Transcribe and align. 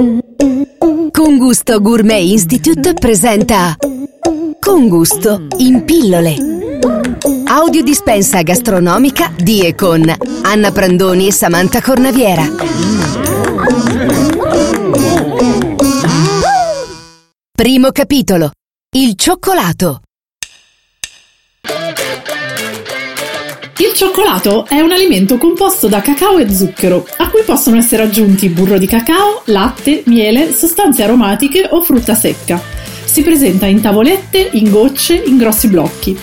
Con 0.00 1.36
Gusto 1.36 1.78
Gourmet 1.82 2.22
Institute 2.22 2.94
presenta 2.94 3.76
Con 4.58 4.88
Gusto 4.88 5.46
in 5.58 5.84
pillole. 5.84 6.36
Audiodispensa 7.44 8.40
gastronomica 8.40 9.30
di 9.36 9.60
e 9.60 9.74
con 9.74 10.10
Anna 10.42 10.70
Prandoni 10.70 11.26
e 11.26 11.32
Samantha 11.32 11.82
Cornaviera. 11.82 12.46
Primo 17.52 17.90
capitolo. 17.90 18.52
Il 18.96 19.16
cioccolato. 19.16 20.00
Il 23.80 23.94
cioccolato 23.94 24.66
è 24.66 24.78
un 24.80 24.92
alimento 24.92 25.38
composto 25.38 25.88
da 25.88 26.02
cacao 26.02 26.36
e 26.36 26.52
zucchero, 26.52 27.06
a 27.16 27.30
cui 27.30 27.40
possono 27.46 27.78
essere 27.78 28.02
aggiunti 28.02 28.50
burro 28.50 28.76
di 28.76 28.86
cacao, 28.86 29.40
latte, 29.46 30.02
miele, 30.04 30.52
sostanze 30.52 31.02
aromatiche 31.02 31.66
o 31.70 31.80
frutta 31.80 32.14
secca. 32.14 32.60
Si 33.06 33.22
presenta 33.22 33.64
in 33.64 33.80
tavolette, 33.80 34.50
in 34.52 34.70
gocce, 34.70 35.14
in 35.14 35.38
grossi 35.38 35.68
blocchi. 35.68 36.14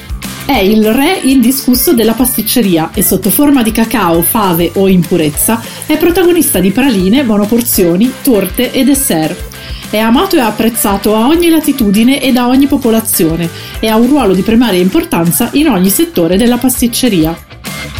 È 0.45 0.59
il 0.59 0.93
re 0.93 1.19
indiscusso 1.23 1.93
della 1.93 2.13
pasticceria 2.13 2.91
e 2.93 3.01
sotto 3.01 3.31
forma 3.31 3.63
di 3.63 3.71
cacao, 3.71 4.21
fave 4.21 4.69
o 4.75 4.87
impurezza 4.87 5.59
è 5.87 5.97
protagonista 5.97 6.59
di 6.59 6.69
praline, 6.69 7.23
monoporzioni, 7.23 8.13
torte 8.21 8.71
e 8.71 8.83
dessert. 8.83 9.55
È 9.89 9.97
amato 9.97 10.35
e 10.35 10.41
apprezzato 10.41 11.15
a 11.15 11.25
ogni 11.25 11.49
latitudine 11.49 12.21
e 12.21 12.31
da 12.31 12.49
ogni 12.49 12.67
popolazione 12.67 13.49
e 13.79 13.87
ha 13.87 13.95
un 13.95 14.09
ruolo 14.09 14.35
di 14.35 14.43
primaria 14.43 14.79
importanza 14.79 15.49
in 15.53 15.69
ogni 15.69 15.89
settore 15.89 16.37
della 16.37 16.57
pasticceria. 16.57 17.46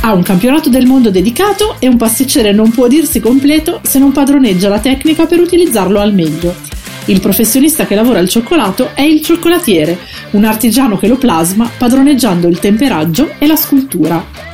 Ha 0.02 0.14
un 0.14 0.24
campionato 0.24 0.70
del 0.70 0.86
mondo 0.86 1.10
dedicato 1.10 1.76
e 1.80 1.88
un 1.88 1.98
pasticcere 1.98 2.52
non 2.52 2.72
può 2.72 2.88
dirsi 2.88 3.20
completo 3.20 3.82
se 3.84 4.00
non 4.00 4.12
padroneggia 4.12 4.70
la 4.70 4.80
tecnica 4.80 5.26
per 5.26 5.40
utilizzarlo 5.40 6.00
al 6.00 6.14
meglio. 6.14 6.56
Il 7.06 7.22
professionista 7.22 7.86
che 7.86 7.96
lavora 7.96 8.20
il 8.20 8.30
cioccolato 8.30 8.92
è 8.94 9.02
il 9.02 9.22
cioccolatiere, 9.22 9.98
un 10.32 10.44
artigiano 10.44 10.98
che 10.98 11.08
lo 11.08 11.18
plasma 11.18 11.70
padroneggiando 11.78 12.48
il 12.48 12.60
temperaggio 12.60 13.32
e 13.40 13.48
la 13.48 13.56
scultura. 13.56 14.46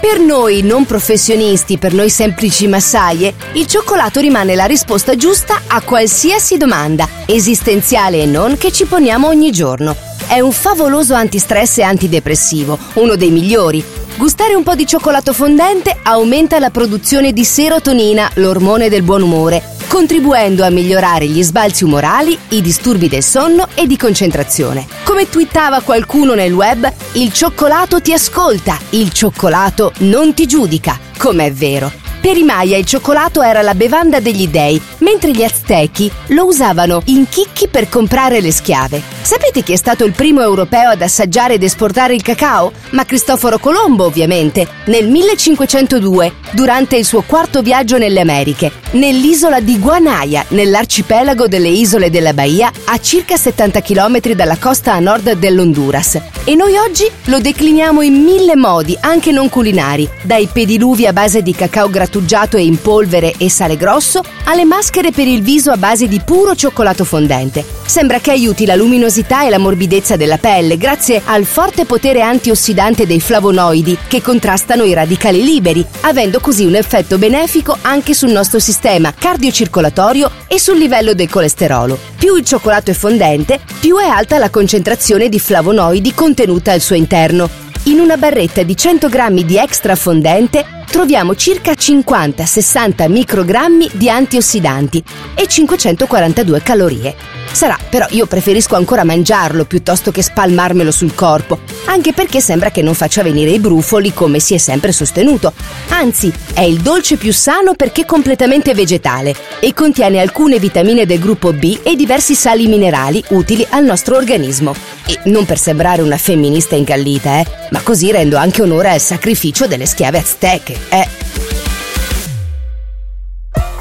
Per 0.00 0.20
noi 0.20 0.62
non 0.62 0.84
professionisti, 0.84 1.78
per 1.78 1.94
noi 1.94 2.10
semplici 2.10 2.66
massaie, 2.66 3.32
il 3.54 3.66
cioccolato 3.66 4.20
rimane 4.20 4.54
la 4.54 4.66
risposta 4.66 5.16
giusta 5.16 5.62
a 5.66 5.80
qualsiasi 5.80 6.58
domanda, 6.58 7.08
esistenziale 7.24 8.20
e 8.20 8.26
non, 8.26 8.58
che 8.58 8.70
ci 8.72 8.84
poniamo 8.84 9.28
ogni 9.28 9.50
giorno. 9.50 10.11
È 10.26 10.40
un 10.40 10.52
favoloso 10.52 11.14
antistress 11.14 11.78
e 11.78 11.82
antidepressivo, 11.82 12.78
uno 12.94 13.16
dei 13.16 13.30
migliori. 13.30 13.84
Gustare 14.16 14.54
un 14.54 14.62
po' 14.62 14.74
di 14.74 14.86
cioccolato 14.86 15.32
fondente 15.32 15.96
aumenta 16.02 16.58
la 16.58 16.70
produzione 16.70 17.32
di 17.32 17.44
serotonina, 17.44 18.30
l'ormone 18.34 18.88
del 18.88 19.02
buon 19.02 19.22
umore, 19.22 19.62
contribuendo 19.88 20.64
a 20.64 20.70
migliorare 20.70 21.26
gli 21.26 21.42
sbalzi 21.42 21.84
umorali, 21.84 22.38
i 22.50 22.62
disturbi 22.62 23.08
del 23.08 23.22
sonno 23.22 23.68
e 23.74 23.86
di 23.86 23.96
concentrazione. 23.96 24.86
Come 25.04 25.28
twittava 25.28 25.80
qualcuno 25.80 26.34
nel 26.34 26.52
web, 26.52 26.90
il 27.12 27.32
cioccolato 27.32 28.00
ti 28.00 28.12
ascolta, 28.12 28.78
il 28.90 29.12
cioccolato 29.12 29.92
non 29.98 30.32
ti 30.32 30.46
giudica, 30.46 30.98
come 31.18 31.46
è 31.46 31.52
vero. 31.52 32.01
Per 32.22 32.36
i 32.36 32.44
Maya 32.44 32.76
il 32.76 32.84
cioccolato 32.84 33.42
era 33.42 33.62
la 33.62 33.74
bevanda 33.74 34.20
degli 34.20 34.46
dei, 34.46 34.80
mentre 34.98 35.32
gli 35.32 35.42
Aztechi 35.42 36.08
lo 36.28 36.46
usavano 36.46 37.02
in 37.06 37.28
chicchi 37.28 37.66
per 37.66 37.88
comprare 37.88 38.40
le 38.40 38.52
schiave. 38.52 39.02
Sapete 39.22 39.64
chi 39.64 39.72
è 39.72 39.76
stato 39.76 40.04
il 40.04 40.12
primo 40.12 40.40
europeo 40.40 40.90
ad 40.90 41.02
assaggiare 41.02 41.54
ed 41.54 41.64
esportare 41.64 42.14
il 42.14 42.22
cacao? 42.22 42.70
Ma 42.90 43.04
Cristoforo 43.04 43.58
Colombo, 43.58 44.04
ovviamente, 44.04 44.68
nel 44.84 45.08
1502, 45.08 46.32
durante 46.52 46.96
il 46.96 47.04
suo 47.04 47.22
quarto 47.22 47.60
viaggio 47.60 47.98
nelle 47.98 48.20
Americhe, 48.20 48.70
nell'isola 48.92 49.58
di 49.58 49.80
Guanaya, 49.80 50.44
nell'arcipelago 50.50 51.48
delle 51.48 51.70
isole 51.70 52.08
della 52.08 52.34
Bahia, 52.34 52.70
a 52.84 53.00
circa 53.00 53.36
70 53.36 53.82
km 53.82 54.20
dalla 54.34 54.58
costa 54.58 54.92
a 54.92 55.00
nord 55.00 55.32
dell'Honduras. 55.32 56.20
E 56.44 56.54
noi 56.54 56.76
oggi 56.76 57.10
lo 57.24 57.40
decliniamo 57.40 58.00
in 58.00 58.22
mille 58.22 58.54
modi, 58.54 58.96
anche 59.00 59.32
non 59.32 59.48
culinari, 59.48 60.08
dai 60.22 60.48
pediluvi 60.52 61.06
a 61.06 61.12
base 61.12 61.42
di 61.42 61.52
cacao 61.52 61.90
grattugiato 61.90 62.10
grattugiato 62.12 62.58
e 62.58 62.64
in 62.64 62.78
polvere 62.78 63.32
e 63.38 63.48
sale 63.48 63.76
grosso 63.76 64.22
alle 64.44 64.64
maschere 64.66 65.12
per 65.12 65.26
il 65.26 65.40
viso 65.40 65.70
a 65.70 65.78
base 65.78 66.06
di 66.06 66.20
puro 66.22 66.54
cioccolato 66.54 67.04
fondente. 67.04 67.64
Sembra 67.86 68.20
che 68.20 68.30
aiuti 68.30 68.66
la 68.66 68.74
luminosità 68.74 69.46
e 69.46 69.48
la 69.48 69.58
morbidezza 69.58 70.16
della 70.16 70.36
pelle 70.36 70.76
grazie 70.76 71.22
al 71.24 71.44
forte 71.44 71.86
potere 71.86 72.20
antiossidante 72.20 73.06
dei 73.06 73.20
flavonoidi 73.20 73.96
che 74.06 74.20
contrastano 74.20 74.84
i 74.84 74.92
radicali 74.92 75.42
liberi, 75.42 75.84
avendo 76.02 76.40
così 76.40 76.64
un 76.66 76.74
effetto 76.74 77.16
benefico 77.16 77.76
anche 77.80 78.12
sul 78.12 78.30
nostro 78.30 78.58
sistema 78.58 79.14
cardiocircolatorio 79.16 80.30
e 80.46 80.58
sul 80.58 80.76
livello 80.76 81.14
del 81.14 81.30
colesterolo. 81.30 81.98
Più 82.18 82.36
il 82.36 82.44
cioccolato 82.44 82.90
è 82.90 82.94
fondente, 82.94 83.60
più 83.80 83.96
è 83.96 84.06
alta 84.06 84.38
la 84.38 84.50
concentrazione 84.50 85.28
di 85.28 85.38
flavonoidi 85.38 86.12
contenuta 86.14 86.72
al 86.72 86.80
suo 86.80 86.96
interno. 86.96 87.61
In 87.84 87.98
una 87.98 88.16
barretta 88.16 88.62
di 88.62 88.76
100 88.76 89.08
g 89.08 89.42
di 89.42 89.56
extra 89.56 89.96
fondente 89.96 90.64
troviamo 90.86 91.34
circa 91.34 91.72
50-60 91.72 93.10
microgrammi 93.10 93.90
di 93.94 94.08
antiossidanti 94.08 95.02
e 95.34 95.48
542 95.48 96.62
calorie. 96.62 97.41
Sarà, 97.52 97.78
però 97.88 98.06
io 98.10 98.26
preferisco 98.26 98.74
ancora 98.76 99.04
mangiarlo 99.04 99.64
piuttosto 99.66 100.10
che 100.10 100.22
spalmarmelo 100.22 100.90
sul 100.90 101.14
corpo, 101.14 101.60
anche 101.84 102.12
perché 102.12 102.40
sembra 102.40 102.70
che 102.70 102.82
non 102.82 102.94
faccia 102.94 103.22
venire 103.22 103.50
i 103.50 103.58
brufoli 103.58 104.12
come 104.12 104.40
si 104.40 104.54
è 104.54 104.58
sempre 104.58 104.90
sostenuto. 104.90 105.52
Anzi, 105.88 106.32
è 106.54 106.62
il 106.62 106.80
dolce 106.80 107.16
più 107.16 107.32
sano 107.32 107.74
perché 107.74 108.04
completamente 108.04 108.74
vegetale 108.74 109.34
e 109.60 109.74
contiene 109.74 110.20
alcune 110.20 110.58
vitamine 110.58 111.06
del 111.06 111.20
gruppo 111.20 111.52
B 111.52 111.80
e 111.82 111.94
diversi 111.94 112.34
sali 112.34 112.66
minerali 112.66 113.22
utili 113.28 113.64
al 113.70 113.84
nostro 113.84 114.16
organismo. 114.16 114.74
E 115.06 115.18
non 115.24 115.44
per 115.44 115.58
sembrare 115.58 116.02
una 116.02 116.16
femminista 116.16 116.74
incallita, 116.74 117.40
eh, 117.40 117.46
ma 117.70 117.80
così 117.82 118.10
rendo 118.10 118.36
anche 118.36 118.62
onore 118.62 118.90
al 118.90 119.00
sacrificio 119.00 119.66
delle 119.66 119.86
schiave 119.86 120.18
azteche, 120.18 120.76
eh. 120.88 121.31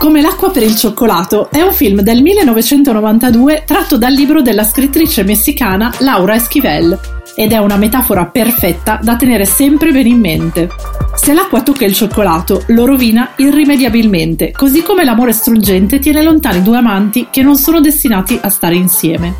Come 0.01 0.21
l'acqua 0.21 0.49
per 0.49 0.63
il 0.63 0.75
cioccolato 0.75 1.51
è 1.51 1.61
un 1.61 1.71
film 1.71 2.01
del 2.01 2.23
1992 2.23 3.65
tratto 3.67 3.99
dal 3.99 4.11
libro 4.11 4.41
della 4.41 4.63
scrittrice 4.63 5.21
messicana 5.21 5.93
Laura 5.99 6.33
Esquivel 6.33 6.99
ed 7.35 7.51
è 7.51 7.59
una 7.59 7.77
metafora 7.77 8.25
perfetta 8.25 8.99
da 8.99 9.15
tenere 9.15 9.45
sempre 9.45 9.91
bene 9.91 10.09
in 10.09 10.19
mente. 10.19 10.69
Se 11.13 11.33
l'acqua 11.33 11.61
tocca 11.61 11.85
il 11.85 11.93
cioccolato, 11.93 12.63
lo 12.69 12.85
rovina 12.85 13.33
irrimediabilmente, 13.35 14.51
così 14.51 14.81
come 14.81 15.03
l'amore 15.03 15.33
struggente 15.33 15.99
tiene 15.99 16.23
lontani 16.23 16.63
due 16.63 16.77
amanti 16.77 17.27
che 17.29 17.43
non 17.43 17.55
sono 17.55 17.79
destinati 17.79 18.39
a 18.41 18.49
stare 18.49 18.73
insieme. 18.73 19.35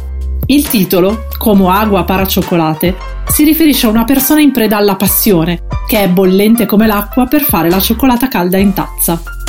Il 0.45 0.69
titolo, 0.69 1.25
Como 1.39 1.71
agua 1.71 2.03
para 2.03 2.27
cioccolate, 2.27 2.95
si 3.27 3.43
riferisce 3.43 3.87
a 3.87 3.89
una 3.89 4.03
persona 4.03 4.41
in 4.41 4.51
preda 4.51 4.77
alla 4.77 4.95
passione, 4.95 5.63
che 5.87 6.03
è 6.03 6.07
bollente 6.07 6.67
come 6.67 6.85
l'acqua 6.85 7.25
per 7.25 7.41
fare 7.41 7.71
la 7.71 7.79
cioccolata 7.79 8.27
calda 8.27 8.57
in 8.57 8.73
tazza. 8.73 9.40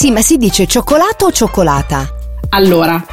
Sì, 0.00 0.10
ma 0.10 0.22
si 0.22 0.38
dice 0.38 0.66
cioccolato 0.66 1.26
o 1.26 1.30
cioccolata? 1.30 2.08
Allora, 2.48 3.04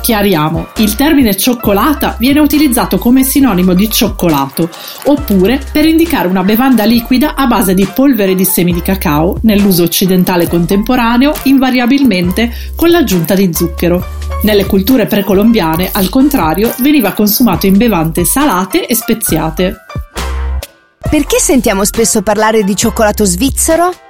Chiariamo, 0.00 0.66
il 0.78 0.96
termine 0.96 1.36
cioccolata 1.36 2.16
viene 2.18 2.40
utilizzato 2.40 2.98
come 2.98 3.22
sinonimo 3.22 3.72
di 3.72 3.88
cioccolato, 3.88 4.68
oppure 5.04 5.64
per 5.70 5.84
indicare 5.84 6.26
una 6.26 6.42
bevanda 6.42 6.82
liquida 6.82 7.36
a 7.36 7.46
base 7.46 7.72
di 7.72 7.86
polvere 7.86 8.34
di 8.34 8.44
semi 8.44 8.72
di 8.72 8.82
cacao, 8.82 9.38
nell'uso 9.42 9.84
occidentale 9.84 10.48
contemporaneo, 10.48 11.34
invariabilmente 11.44 12.52
con 12.74 12.90
l'aggiunta 12.90 13.36
di 13.36 13.54
zucchero. 13.54 14.04
Nelle 14.42 14.66
culture 14.66 15.06
precolombiane, 15.06 15.90
al 15.92 16.08
contrario, 16.08 16.74
veniva 16.80 17.12
consumato 17.12 17.66
in 17.66 17.76
bevande 17.76 18.24
salate 18.24 18.88
e 18.88 18.96
speziate. 18.96 19.76
Perché 20.98 21.38
sentiamo 21.38 21.84
spesso 21.84 22.22
parlare 22.22 22.64
di 22.64 22.74
cioccolato 22.74 23.24
svizzero? 23.24 24.03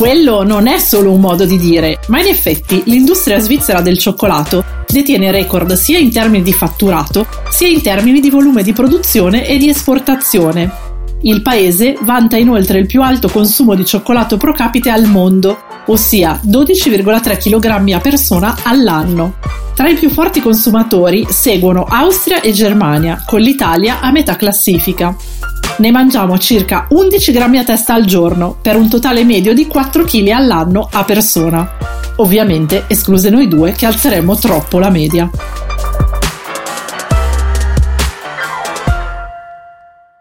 Quello 0.00 0.44
non 0.44 0.66
è 0.66 0.78
solo 0.78 1.12
un 1.12 1.20
modo 1.20 1.44
di 1.44 1.58
dire, 1.58 1.98
ma 2.06 2.22
in 2.22 2.28
effetti 2.28 2.82
l'industria 2.86 3.38
svizzera 3.38 3.82
del 3.82 3.98
cioccolato 3.98 4.64
detiene 4.88 5.30
record 5.30 5.74
sia 5.74 5.98
in 5.98 6.10
termini 6.10 6.42
di 6.42 6.54
fatturato, 6.54 7.26
sia 7.50 7.68
in 7.68 7.82
termini 7.82 8.18
di 8.18 8.30
volume 8.30 8.62
di 8.62 8.72
produzione 8.72 9.46
e 9.46 9.58
di 9.58 9.68
esportazione. 9.68 10.70
Il 11.20 11.42
paese 11.42 11.98
vanta 12.00 12.38
inoltre 12.38 12.78
il 12.78 12.86
più 12.86 13.02
alto 13.02 13.28
consumo 13.28 13.74
di 13.74 13.84
cioccolato 13.84 14.38
pro 14.38 14.54
capite 14.54 14.88
al 14.88 15.04
mondo, 15.04 15.58
ossia 15.84 16.40
12,3 16.46 17.36
kg 17.36 17.92
a 17.92 18.00
persona 18.00 18.56
all'anno. 18.62 19.34
Tra 19.74 19.90
i 19.90 19.96
più 19.96 20.08
forti 20.08 20.40
consumatori 20.40 21.26
seguono 21.28 21.84
Austria 21.84 22.40
e 22.40 22.52
Germania, 22.52 23.22
con 23.26 23.40
l'Italia 23.40 24.00
a 24.00 24.10
metà 24.10 24.36
classifica 24.36 25.14
ne 25.78 25.90
mangiamo 25.90 26.38
circa 26.38 26.86
11 26.90 27.32
grammi 27.32 27.58
a 27.58 27.64
testa 27.64 27.94
al 27.94 28.04
giorno, 28.04 28.56
per 28.60 28.76
un 28.76 28.88
totale 28.88 29.24
medio 29.24 29.54
di 29.54 29.66
4 29.66 30.04
kg 30.04 30.28
all'anno 30.28 30.88
a 30.90 31.04
persona. 31.04 31.76
Ovviamente 32.16 32.84
escluse 32.86 33.30
noi 33.30 33.48
due 33.48 33.72
che 33.72 33.86
alzeremmo 33.86 34.36
troppo 34.36 34.78
la 34.78 34.90
media. 34.90 35.30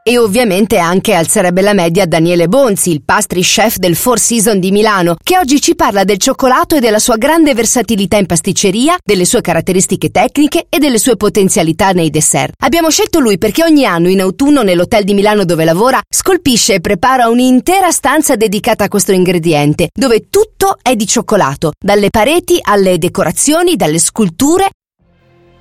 E 0.09 0.17
ovviamente 0.17 0.79
anche 0.79 1.13
alzerebbe 1.13 1.61
la 1.61 1.75
media 1.75 2.07
Daniele 2.07 2.47
Bonzi, 2.47 2.89
il 2.89 3.03
pastry 3.03 3.41
chef 3.41 3.75
del 3.75 3.95
Four 3.95 4.17
Seasons 4.17 4.57
di 4.57 4.71
Milano, 4.71 5.15
che 5.21 5.37
oggi 5.37 5.61
ci 5.61 5.75
parla 5.75 6.03
del 6.03 6.17
cioccolato 6.17 6.75
e 6.75 6.79
della 6.79 6.97
sua 6.97 7.17
grande 7.17 7.53
versatilità 7.53 8.17
in 8.17 8.25
pasticceria, 8.25 8.97
delle 9.03 9.25
sue 9.25 9.41
caratteristiche 9.41 10.09
tecniche 10.09 10.65
e 10.67 10.79
delle 10.79 10.97
sue 10.97 11.15
potenzialità 11.15 11.91
nei 11.91 12.09
dessert. 12.09 12.53
Abbiamo 12.63 12.89
scelto 12.89 13.19
lui 13.19 13.37
perché 13.37 13.61
ogni 13.61 13.85
anno 13.85 14.09
in 14.09 14.19
autunno 14.19 14.63
nell'hotel 14.63 15.03
di 15.03 15.13
Milano 15.13 15.45
dove 15.45 15.63
lavora 15.63 16.01
scolpisce 16.09 16.73
e 16.73 16.81
prepara 16.81 17.29
un'intera 17.29 17.91
stanza 17.91 18.35
dedicata 18.35 18.85
a 18.85 18.87
questo 18.87 19.11
ingrediente, 19.11 19.89
dove 19.93 20.25
tutto 20.31 20.79
è 20.81 20.95
di 20.95 21.05
cioccolato, 21.05 21.73
dalle 21.79 22.09
pareti 22.09 22.57
alle 22.59 22.97
decorazioni, 22.97 23.75
dalle 23.75 23.99
sculture. 23.99 24.69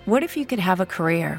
What 0.05 0.23
if 0.23 0.37
you 0.37 0.47
could 0.47 0.65
have 0.67 0.81
a 0.83 0.87
career 0.87 1.39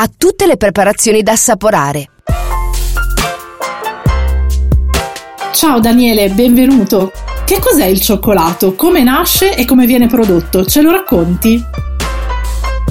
Ha 0.00 0.08
tutte 0.16 0.46
le 0.46 0.56
preparazioni 0.56 1.24
da 1.24 1.32
assaporare. 1.32 2.08
Ciao 5.52 5.80
Daniele, 5.80 6.28
benvenuto. 6.28 7.10
Che 7.44 7.58
cos'è 7.58 7.86
il 7.86 8.00
cioccolato? 8.00 8.74
Come 8.74 9.02
nasce 9.02 9.56
e 9.56 9.64
come 9.64 9.86
viene 9.86 10.06
prodotto? 10.06 10.64
Ce 10.64 10.82
lo 10.82 10.92
racconti? 10.92 11.60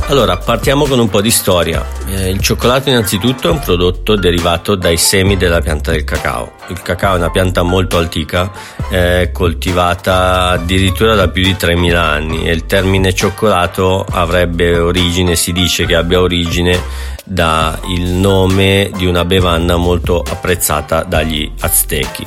Allora, 0.09 0.37
partiamo 0.37 0.85
con 0.85 0.99
un 0.99 1.09
po' 1.09 1.19
di 1.19 1.29
storia. 1.29 1.85
Eh, 2.07 2.29
il 2.29 2.39
cioccolato 2.39 2.87
innanzitutto 2.87 3.49
è 3.49 3.51
un 3.51 3.59
prodotto 3.59 4.15
derivato 4.15 4.75
dai 4.75 4.95
semi 4.95 5.35
della 5.35 5.59
pianta 5.59 5.91
del 5.91 6.05
cacao. 6.05 6.53
Il 6.69 6.81
cacao 6.81 7.15
è 7.15 7.17
una 7.17 7.29
pianta 7.29 7.61
molto 7.61 7.97
antica, 7.97 8.49
eh, 8.89 9.31
coltivata 9.33 10.51
addirittura 10.51 11.13
da 11.13 11.27
più 11.27 11.43
di 11.43 11.57
3000 11.57 12.01
anni 12.01 12.47
e 12.47 12.53
il 12.53 12.65
termine 12.65 13.13
cioccolato 13.13 14.05
avrebbe 14.09 14.77
origine, 14.79 15.35
si 15.35 15.51
dice 15.51 15.85
che 15.85 15.95
abbia 15.95 16.21
origine 16.21 16.81
dal 17.25 17.77
nome 17.97 18.89
di 18.95 19.05
una 19.05 19.25
bevanda 19.25 19.75
molto 19.75 20.23
apprezzata 20.25 21.03
dagli 21.03 21.51
aztechi 21.59 22.25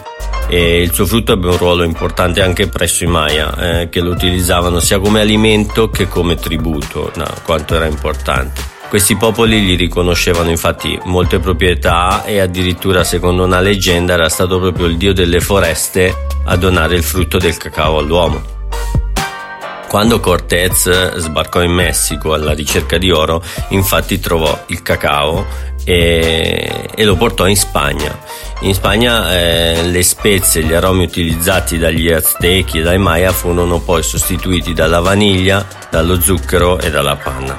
e 0.48 0.82
il 0.82 0.92
suo 0.92 1.06
frutto 1.06 1.32
ebbe 1.32 1.48
un 1.48 1.56
ruolo 1.56 1.84
importante 1.84 2.42
anche 2.42 2.68
presso 2.68 3.04
i 3.04 3.06
Maya 3.06 3.82
eh, 3.82 3.88
che 3.88 4.00
lo 4.00 4.10
utilizzavano 4.10 4.80
sia 4.80 4.98
come 4.98 5.20
alimento 5.20 5.90
che 5.90 6.08
come 6.08 6.34
tributo, 6.34 7.12
no, 7.14 7.26
quanto 7.44 7.74
era 7.76 7.86
importante. 7.86 8.78
Questi 8.88 9.16
popoli 9.16 9.60
gli 9.60 9.76
riconoscevano 9.76 10.50
infatti 10.50 10.98
molte 11.04 11.38
proprietà 11.38 12.24
e 12.24 12.40
addirittura 12.40 13.04
secondo 13.04 13.44
una 13.44 13.60
leggenda 13.60 14.14
era 14.14 14.28
stato 14.28 14.58
proprio 14.58 14.86
il 14.86 14.96
dio 14.96 15.12
delle 15.12 15.40
foreste 15.40 16.12
a 16.46 16.56
donare 16.56 16.96
il 16.96 17.04
frutto 17.04 17.38
del 17.38 17.56
cacao 17.56 17.98
all'uomo. 17.98 18.58
Quando 19.86 20.20
Cortez 20.20 21.16
sbarcò 21.16 21.62
in 21.62 21.72
Messico 21.72 22.32
alla 22.32 22.52
ricerca 22.52 22.96
di 22.96 23.10
oro, 23.10 23.42
infatti 23.68 24.20
trovò 24.20 24.64
il 24.66 24.82
cacao 24.82 25.46
e, 25.84 26.88
e 26.94 27.04
lo 27.04 27.16
portò 27.16 27.46
in 27.46 27.56
Spagna. 27.56 28.18
In 28.60 28.74
Spagna 28.74 29.32
eh, 29.32 29.82
le 29.84 30.02
spezie 30.02 30.62
gli 30.62 30.72
aromi 30.72 31.04
utilizzati 31.04 31.78
dagli 31.78 32.10
Aztechi 32.10 32.78
e 32.78 32.82
dai 32.82 32.98
Maya 32.98 33.32
furono 33.32 33.78
poi 33.78 34.02
sostituiti 34.02 34.74
dalla 34.74 35.00
vaniglia, 35.00 35.66
dallo 35.90 36.20
zucchero 36.20 36.78
e 36.78 36.90
dalla 36.90 37.16
panna. 37.16 37.56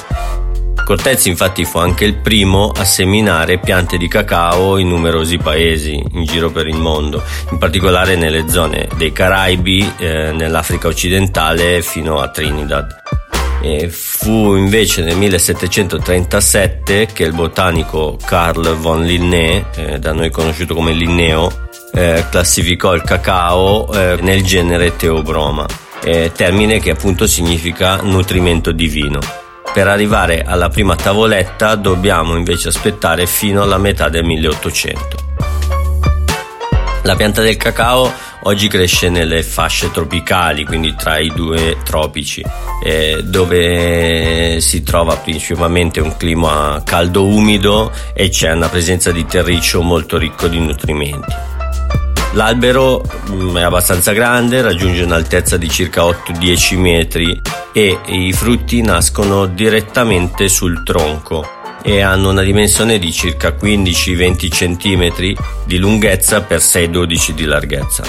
Cortez 0.84 1.26
infatti 1.26 1.64
fu 1.64 1.78
anche 1.78 2.04
il 2.04 2.16
primo 2.16 2.70
a 2.76 2.84
seminare 2.84 3.60
piante 3.60 3.98
di 3.98 4.08
cacao 4.08 4.78
in 4.78 4.90
numerosi 4.90 5.38
paesi 5.38 6.04
in 6.12 6.26
giro 6.26 6.52
per 6.52 6.68
il 6.68 6.76
mondo, 6.76 7.24
in 7.52 7.58
particolare 7.58 8.16
nelle 8.16 8.50
zone 8.50 8.90
dei 8.98 9.14
Caraibi, 9.14 9.94
eh, 9.98 10.32
nell'Africa 10.34 10.88
occidentale 10.90 11.82
fino 11.82 12.20
a 12.20 12.28
Trinidad. 12.28 13.21
E 13.62 13.90
fu 13.90 14.56
invece 14.56 15.04
nel 15.04 15.16
1737 15.18 17.08
che 17.14 17.24
il 17.24 17.34
botanico 17.34 18.18
Carl 18.24 18.76
von 18.76 19.04
Linné, 19.04 19.66
eh, 19.76 20.00
da 20.00 20.14
noi 20.14 20.32
conosciuto 20.32 20.74
come 20.74 20.94
Linneo, 20.94 21.70
eh, 21.94 22.26
classificò 22.30 22.94
il 22.94 23.04
cacao 23.04 23.92
eh, 23.94 24.18
nel 24.22 24.44
genere 24.44 24.96
Theobroma, 24.96 25.66
eh, 26.04 26.32
termine 26.36 26.80
che 26.80 26.92
appunto 26.92 27.28
significa 27.28 27.98
nutrimento 27.98 28.72
divino. 28.72 29.20
Per 29.74 29.88
arrivare 29.88 30.42
alla 30.42 30.70
prima 30.70 30.96
tavoletta 30.96 31.76
dobbiamo 31.76 32.36
invece 32.36 32.70
aspettare 32.70 33.26
fino 33.26 33.62
alla 33.62 33.78
metà 33.78 34.10
del 34.10 34.26
1800. 34.26 35.21
La 37.04 37.16
pianta 37.16 37.42
del 37.42 37.58
cacao 37.58 38.14
oggi 38.44 38.68
cresce 38.68 39.10
nelle 39.10 39.42
fasce 39.42 39.90
tropicali, 39.90 40.64
quindi 40.64 40.94
tra 40.96 41.18
i 41.18 41.32
due 41.34 41.78
tropici, 41.84 42.44
eh, 42.84 43.22
dove 43.24 44.62
si 44.62 44.84
trova 44.84 45.16
principalmente 45.16 46.00
un 46.00 46.16
clima 46.16 46.80
caldo-umido 46.86 47.92
e 48.14 48.30
c'è 48.30 48.52
una 48.52 48.70
presenza 48.70 49.12
di 49.12 49.26
terriccio 49.26 49.82
molto 49.82 50.20
ricco 50.20 50.48
di 50.48 50.60
nutrimenti. 50.60 51.34
L'albero 52.34 53.04
mm, 53.32 53.58
è 53.58 53.64
abbastanza 53.64 54.12
grande, 54.14 54.62
raggiunge 54.62 55.02
un'altezza 55.02 55.58
di 55.58 55.70
circa 55.70 56.04
8-10 56.04 56.78
metri 56.78 57.42
e 57.74 58.00
i 58.06 58.32
frutti 58.32 58.82
nascono 58.82 59.48
direttamente 59.48 60.48
sul 60.48 60.84
tronco 60.84 61.60
e 61.84 62.02
hanno 62.02 62.30
una 62.30 62.44
dimensione 62.44 63.00
di 63.00 63.12
circa 63.12 63.50
15-20 63.50 64.50
cm 64.50 65.36
di 65.66 65.78
lunghezza 65.78 66.42
per 66.42 66.60
6-12 66.60 67.32
di 67.32 67.46
larghezza. 67.46 68.04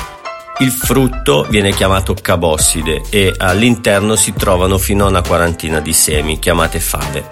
Il 0.59 0.71
frutto 0.71 1.47
viene 1.49 1.73
chiamato 1.73 2.14
cabosside 2.14 3.02
e 3.11 3.35
all'interno 3.37 4.14
si 4.14 4.33
trovano 4.33 4.79
fino 4.79 5.05
a 5.05 5.09
una 5.09 5.23
quarantina 5.23 5.81
di 5.81 5.93
semi 5.93 6.38
chiamate 6.38 6.79
fave. 6.79 7.26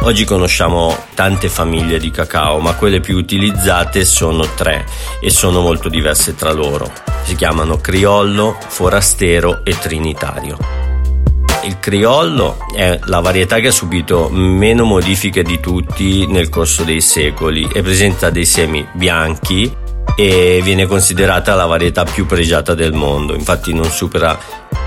Oggi 0.00 0.24
conosciamo 0.24 0.96
tante 1.14 1.48
famiglie 1.48 1.98
di 1.98 2.10
cacao, 2.10 2.58
ma 2.58 2.74
quelle 2.74 3.00
più 3.00 3.16
utilizzate 3.16 4.04
sono 4.04 4.44
tre 4.54 4.84
e 5.20 5.30
sono 5.30 5.60
molto 5.60 5.88
diverse 5.88 6.34
tra 6.34 6.52
loro. 6.52 6.90
Si 7.22 7.34
chiamano 7.36 7.78
criollo, 7.78 8.56
forastero 8.66 9.64
e 9.64 9.78
trinitario. 9.78 10.83
Il 11.64 11.78
criollo 11.78 12.58
è 12.74 12.98
la 13.04 13.20
varietà 13.20 13.58
che 13.58 13.68
ha 13.68 13.72
subito 13.72 14.28
meno 14.30 14.84
modifiche 14.84 15.42
di 15.42 15.60
tutti 15.60 16.26
nel 16.26 16.50
corso 16.50 16.84
dei 16.84 17.00
secoli 17.00 17.66
e 17.72 17.80
presenta 17.80 18.28
dei 18.28 18.44
semi 18.44 18.86
bianchi 18.92 19.74
e 20.14 20.60
viene 20.62 20.84
considerata 20.86 21.54
la 21.54 21.64
varietà 21.64 22.04
più 22.04 22.26
pregiata 22.26 22.74
del 22.74 22.92
mondo, 22.92 23.34
infatti 23.34 23.72
non 23.72 23.90
supera 23.90 24.38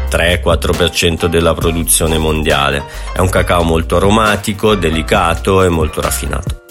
3-4% 0.08 1.26
della 1.26 1.56
produzione 1.56 2.20
mondiale. 2.20 2.86
È 3.12 3.20
un 3.20 3.30
cacao 3.30 3.64
molto 3.64 3.96
aromatico, 3.96 4.76
delicato 4.76 5.64
e 5.64 5.70
molto 5.70 6.00
raffinato. 6.00 6.62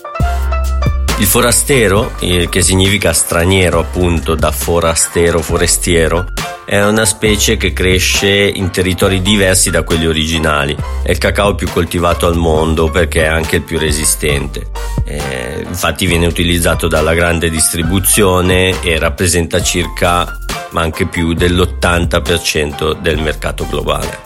Il 1.19 1.27
forastero, 1.27 2.13
che 2.17 2.63
significa 2.63 3.13
straniero 3.13 3.81
appunto 3.81 4.37
da 4.37 4.53
forastero, 4.53 5.41
forestiero, 5.41 6.27
è 6.67 6.85
una 6.85 7.05
specie 7.05 7.57
che 7.57 7.73
cresce 7.73 8.29
in 8.29 8.71
territori 8.71 9.23
diversi 9.23 9.71
da 9.71 9.85
quelli 9.85 10.07
originali. 10.07 10.77
È 11.05 11.13
il 11.13 11.19
cacao 11.19 11.55
più 11.55 11.69
coltivato 11.71 12.27
al 12.27 12.35
mondo 12.35 12.91
perché 12.91 13.23
è 13.23 13.27
anche 13.27 13.57
il 13.57 13.63
più 13.63 13.79
resistente. 13.79 14.67
Eh, 15.05 15.65
infatti 15.65 16.07
viene 16.07 16.27
utilizzato 16.27 16.89
dalla 16.89 17.15
grande 17.15 17.51
distribuzione 17.51 18.83
e 18.83 18.99
rappresenta 18.99 19.63
circa, 19.63 20.39
ma 20.71 20.81
anche 20.81 21.07
più, 21.07 21.35
dell'80% 21.35 23.01
del 23.01 23.23
mercato 23.23 23.65
globale. 23.69 24.25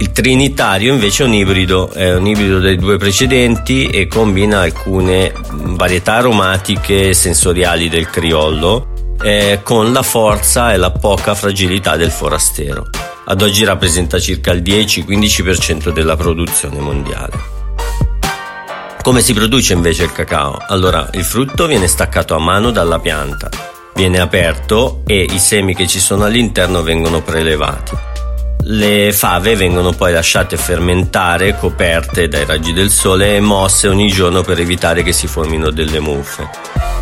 Il 0.00 0.10
Trinitario 0.10 0.92
invece 0.92 1.22
è 1.22 1.26
un 1.26 1.34
ibrido, 1.34 1.90
è 1.90 2.16
un 2.16 2.26
ibrido 2.26 2.58
dei 2.58 2.76
due 2.76 2.98
precedenti 2.98 3.86
e 3.86 4.08
combina 4.08 4.62
alcune 4.62 5.32
varietà 5.52 6.14
aromatiche 6.14 7.10
e 7.10 7.14
sensoriali 7.14 7.88
del 7.88 8.10
criollo 8.10 8.94
eh, 9.22 9.60
con 9.62 9.92
la 9.92 10.02
forza 10.02 10.72
e 10.72 10.76
la 10.76 10.90
poca 10.90 11.34
fragilità 11.34 11.96
del 11.96 12.10
forastero. 12.10 12.88
Ad 13.26 13.42
oggi 13.42 13.64
rappresenta 13.64 14.18
circa 14.18 14.52
il 14.52 14.62
10-15% 14.62 15.90
della 15.92 16.16
produzione 16.16 16.78
mondiale. 16.78 17.54
Come 19.02 19.20
si 19.20 19.34
produce 19.34 19.72
invece 19.72 20.04
il 20.04 20.12
cacao? 20.12 20.58
Allora, 20.66 21.08
il 21.12 21.24
frutto 21.24 21.66
viene 21.66 21.86
staccato 21.86 22.34
a 22.34 22.40
mano 22.40 22.70
dalla 22.70 22.98
pianta, 22.98 23.48
viene 23.94 24.18
aperto 24.18 25.02
e 25.06 25.22
i 25.22 25.38
semi 25.38 25.74
che 25.74 25.86
ci 25.86 26.00
sono 26.00 26.24
all'interno 26.24 26.82
vengono 26.82 27.22
prelevati. 27.22 28.15
Le 28.68 29.12
fave 29.12 29.54
vengono 29.54 29.92
poi 29.92 30.12
lasciate 30.12 30.56
fermentare, 30.56 31.56
coperte 31.56 32.26
dai 32.26 32.44
raggi 32.44 32.72
del 32.72 32.90
sole 32.90 33.36
e 33.36 33.40
mosse 33.40 33.86
ogni 33.86 34.08
giorno 34.08 34.42
per 34.42 34.58
evitare 34.58 35.04
che 35.04 35.12
si 35.12 35.28
formino 35.28 35.70
delle 35.70 36.00
muffe. 36.00 36.50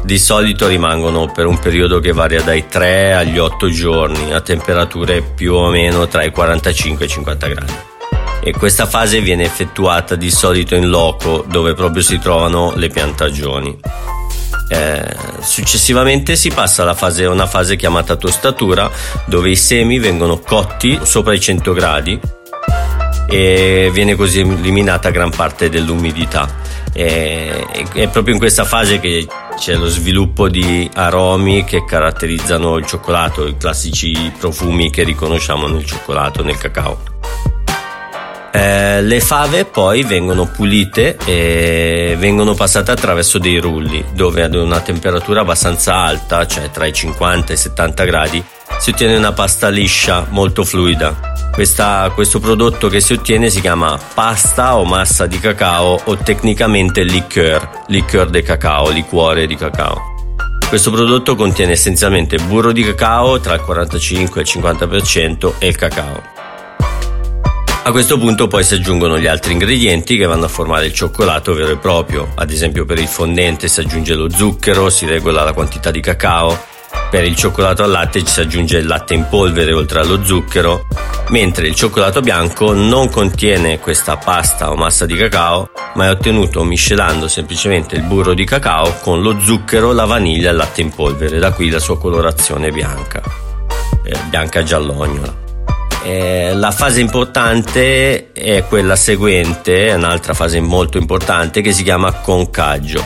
Di 0.02 0.18
solito 0.18 0.66
rimangono 0.66 1.32
per 1.32 1.46
un 1.46 1.58
periodo 1.58 2.00
che 2.00 2.12
varia 2.12 2.42
dai 2.42 2.66
3 2.68 3.14
agli 3.14 3.38
8 3.38 3.70
giorni 3.70 4.34
a 4.34 4.42
temperature 4.42 5.22
più 5.22 5.54
o 5.54 5.70
meno 5.70 6.06
tra 6.06 6.22
i 6.22 6.30
45 6.30 7.02
e 7.02 7.08
i 7.08 7.10
50 7.10 7.46
gradi. 7.46 7.72
E 8.42 8.52
questa 8.52 8.84
fase 8.84 9.22
viene 9.22 9.44
effettuata 9.44 10.16
di 10.16 10.30
solito 10.30 10.74
in 10.74 10.90
loco 10.90 11.46
dove 11.48 11.72
proprio 11.72 12.02
si 12.02 12.18
trovano 12.18 12.74
le 12.76 12.88
piantagioni. 12.88 13.74
Eh, 14.68 15.16
successivamente 15.44 16.36
si 16.36 16.50
passa 16.50 16.82
alla 16.82 16.94
fase, 16.94 17.26
una 17.26 17.46
fase 17.46 17.76
chiamata 17.76 18.16
tostatura 18.16 18.90
dove 19.26 19.50
i 19.50 19.56
semi 19.56 19.98
vengono 19.98 20.38
cotti 20.38 20.98
sopra 21.02 21.34
i 21.34 21.40
100 21.40 21.72
gradi 21.72 22.20
e 23.28 23.90
viene 23.92 24.14
così 24.14 24.40
eliminata 24.40 25.10
gran 25.10 25.30
parte 25.30 25.68
dell'umidità. 25.68 26.62
E, 26.92 27.66
è 27.92 28.08
proprio 28.08 28.34
in 28.34 28.38
questa 28.38 28.64
fase 28.64 29.00
che 29.00 29.26
c'è 29.56 29.74
lo 29.74 29.88
sviluppo 29.88 30.48
di 30.48 30.88
aromi 30.94 31.64
che 31.64 31.84
caratterizzano 31.84 32.76
il 32.76 32.86
cioccolato, 32.86 33.46
i 33.46 33.56
classici 33.56 34.32
profumi 34.38 34.90
che 34.90 35.02
riconosciamo 35.02 35.66
nel 35.66 35.84
cioccolato, 35.84 36.42
nel 36.42 36.58
cacao. 36.58 37.13
Eh, 38.56 39.02
le 39.02 39.18
fave 39.18 39.64
poi 39.64 40.04
vengono 40.04 40.46
pulite 40.46 41.16
e 41.24 42.14
vengono 42.16 42.54
passate 42.54 42.92
attraverso 42.92 43.40
dei 43.40 43.58
rulli 43.58 44.04
dove 44.14 44.44
ad 44.44 44.54
una 44.54 44.78
temperatura 44.78 45.40
abbastanza 45.40 45.96
alta, 45.96 46.46
cioè 46.46 46.70
tra 46.70 46.86
i 46.86 46.92
50 46.92 47.50
e 47.50 47.54
i 47.56 47.58
70 47.58 48.04
gradi, 48.04 48.44
si 48.78 48.90
ottiene 48.90 49.16
una 49.16 49.32
pasta 49.32 49.68
liscia 49.70 50.28
molto 50.30 50.62
fluida. 50.62 51.32
Questa, 51.52 52.12
questo 52.14 52.38
prodotto 52.38 52.86
che 52.88 53.00
si 53.00 53.14
ottiene 53.14 53.50
si 53.50 53.60
chiama 53.60 53.98
pasta 54.14 54.76
o 54.76 54.84
massa 54.84 55.26
di 55.26 55.40
cacao 55.40 56.00
o 56.04 56.16
tecnicamente 56.16 57.02
liqueur, 57.02 57.82
liqueur 57.88 58.30
de 58.30 58.42
cacao, 58.42 58.90
liquore 58.90 59.48
di 59.48 59.56
cacao. 59.56 60.12
Questo 60.68 60.92
prodotto 60.92 61.34
contiene 61.34 61.72
essenzialmente 61.72 62.38
burro 62.38 62.70
di 62.70 62.84
cacao 62.84 63.40
tra 63.40 63.54
il 63.54 63.62
45 63.62 64.40
e 64.40 64.44
il 64.44 64.62
50% 64.62 65.54
e 65.58 65.66
il 65.66 65.76
cacao. 65.76 66.33
A 67.86 67.90
questo 67.90 68.16
punto 68.16 68.46
poi 68.46 68.64
si 68.64 68.72
aggiungono 68.72 69.18
gli 69.18 69.26
altri 69.26 69.52
ingredienti 69.52 70.16
che 70.16 70.24
vanno 70.24 70.46
a 70.46 70.48
formare 70.48 70.86
il 70.86 70.94
cioccolato 70.94 71.52
vero 71.52 71.72
e 71.72 71.76
proprio, 71.76 72.32
ad 72.34 72.50
esempio 72.50 72.86
per 72.86 72.98
il 72.98 73.06
fondente 73.06 73.68
si 73.68 73.78
aggiunge 73.80 74.14
lo 74.14 74.30
zucchero, 74.30 74.88
si 74.88 75.04
regola 75.04 75.44
la 75.44 75.52
quantità 75.52 75.90
di 75.90 76.00
cacao, 76.00 76.58
per 77.10 77.24
il 77.24 77.36
cioccolato 77.36 77.82
al 77.82 77.90
latte 77.90 78.20
ci 78.24 78.32
si 78.32 78.40
aggiunge 78.40 78.78
il 78.78 78.86
latte 78.86 79.12
in 79.12 79.26
polvere 79.28 79.74
oltre 79.74 80.00
allo 80.00 80.24
zucchero, 80.24 80.86
mentre 81.28 81.66
il 81.68 81.74
cioccolato 81.74 82.22
bianco 82.22 82.72
non 82.72 83.10
contiene 83.10 83.78
questa 83.78 84.16
pasta 84.16 84.70
o 84.70 84.76
massa 84.76 85.04
di 85.04 85.14
cacao, 85.14 85.68
ma 85.96 86.06
è 86.06 86.10
ottenuto 86.10 86.64
miscelando 86.64 87.28
semplicemente 87.28 87.96
il 87.96 88.02
burro 88.02 88.32
di 88.32 88.46
cacao 88.46 88.96
con 89.02 89.20
lo 89.20 89.38
zucchero, 89.40 89.92
la 89.92 90.06
vaniglia 90.06 90.48
e 90.48 90.52
il 90.52 90.56
latte 90.56 90.80
in 90.80 90.88
polvere, 90.88 91.38
da 91.38 91.52
qui 91.52 91.68
la 91.68 91.80
sua 91.80 91.98
colorazione 91.98 92.70
bianca, 92.70 93.20
eh, 94.02 94.16
bianca 94.30 94.62
giallognola. 94.62 95.43
Eh, 96.04 96.52
la 96.54 96.70
fase 96.70 97.00
importante 97.00 98.30
è 98.34 98.64
quella 98.68 98.94
seguente, 98.94 99.88
è 99.88 99.94
un'altra 99.94 100.34
fase 100.34 100.60
molto 100.60 100.98
importante 100.98 101.62
che 101.62 101.72
si 101.72 101.82
chiama 101.82 102.12
concaggio. 102.12 103.02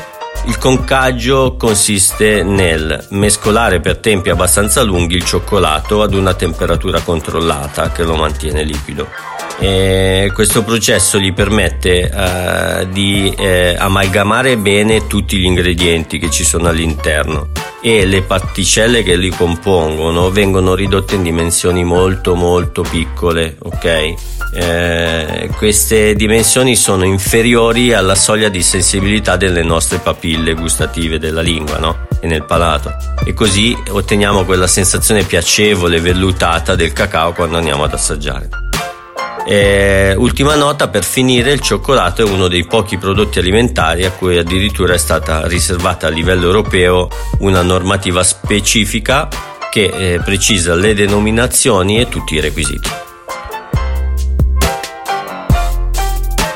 Il 0.46 0.58
concaggio 0.58 1.54
consiste 1.56 2.42
nel 2.42 3.06
mescolare 3.10 3.78
per 3.78 3.98
tempi 3.98 4.30
abbastanza 4.30 4.82
lunghi 4.82 5.14
il 5.14 5.24
cioccolato 5.24 6.02
ad 6.02 6.12
una 6.12 6.34
temperatura 6.34 7.00
controllata 7.00 7.92
che 7.92 8.02
lo 8.02 8.16
mantiene 8.16 8.64
liquido. 8.64 9.06
E 9.60 10.32
questo 10.34 10.64
processo 10.64 11.18
gli 11.18 11.32
permette 11.32 12.10
uh, 12.12 12.88
di 12.90 13.32
eh, 13.36 13.76
amalgamare 13.78 14.56
bene 14.56 15.06
tutti 15.06 15.36
gli 15.36 15.44
ingredienti 15.44 16.18
che 16.18 16.30
ci 16.30 16.44
sono 16.44 16.68
all'interno 16.68 17.57
e 17.80 18.06
le 18.06 18.22
particelle 18.22 19.02
che 19.02 19.16
li 19.16 19.30
compongono 19.30 20.30
vengono 20.30 20.74
ridotte 20.74 21.14
in 21.14 21.22
dimensioni 21.22 21.84
molto 21.84 22.34
molto 22.34 22.82
piccole, 22.82 23.56
ok? 23.60 24.14
Eh, 24.54 25.50
queste 25.56 26.14
dimensioni 26.14 26.74
sono 26.74 27.04
inferiori 27.04 27.92
alla 27.92 28.14
soglia 28.14 28.48
di 28.48 28.62
sensibilità 28.62 29.36
delle 29.36 29.62
nostre 29.62 29.98
papille 29.98 30.54
gustative 30.54 31.18
della 31.18 31.42
lingua, 31.42 31.78
no? 31.78 32.06
E 32.20 32.26
nel 32.26 32.44
palato. 32.44 32.92
E 33.24 33.34
così 33.34 33.76
otteniamo 33.90 34.44
quella 34.44 34.66
sensazione 34.66 35.24
piacevole, 35.24 36.00
vellutata 36.00 36.74
del 36.74 36.92
cacao 36.92 37.32
quando 37.32 37.58
andiamo 37.58 37.84
ad 37.84 37.92
assaggiare. 37.92 38.67
Eh, 39.50 40.14
ultima 40.14 40.56
nota 40.56 40.88
per 40.88 41.04
finire, 41.04 41.52
il 41.52 41.60
cioccolato 41.60 42.20
è 42.20 42.30
uno 42.30 42.48
dei 42.48 42.66
pochi 42.66 42.98
prodotti 42.98 43.38
alimentari 43.38 44.04
a 44.04 44.10
cui 44.10 44.36
addirittura 44.36 44.92
è 44.92 44.98
stata 44.98 45.46
riservata 45.46 46.06
a 46.06 46.10
livello 46.10 46.44
europeo 46.44 47.08
una 47.38 47.62
normativa 47.62 48.22
specifica 48.22 49.26
che 49.70 49.84
eh, 49.84 50.20
precisa 50.22 50.74
le 50.74 50.92
denominazioni 50.92 51.98
e 51.98 52.10
tutti 52.10 52.34
i 52.34 52.40
requisiti. 52.40 52.90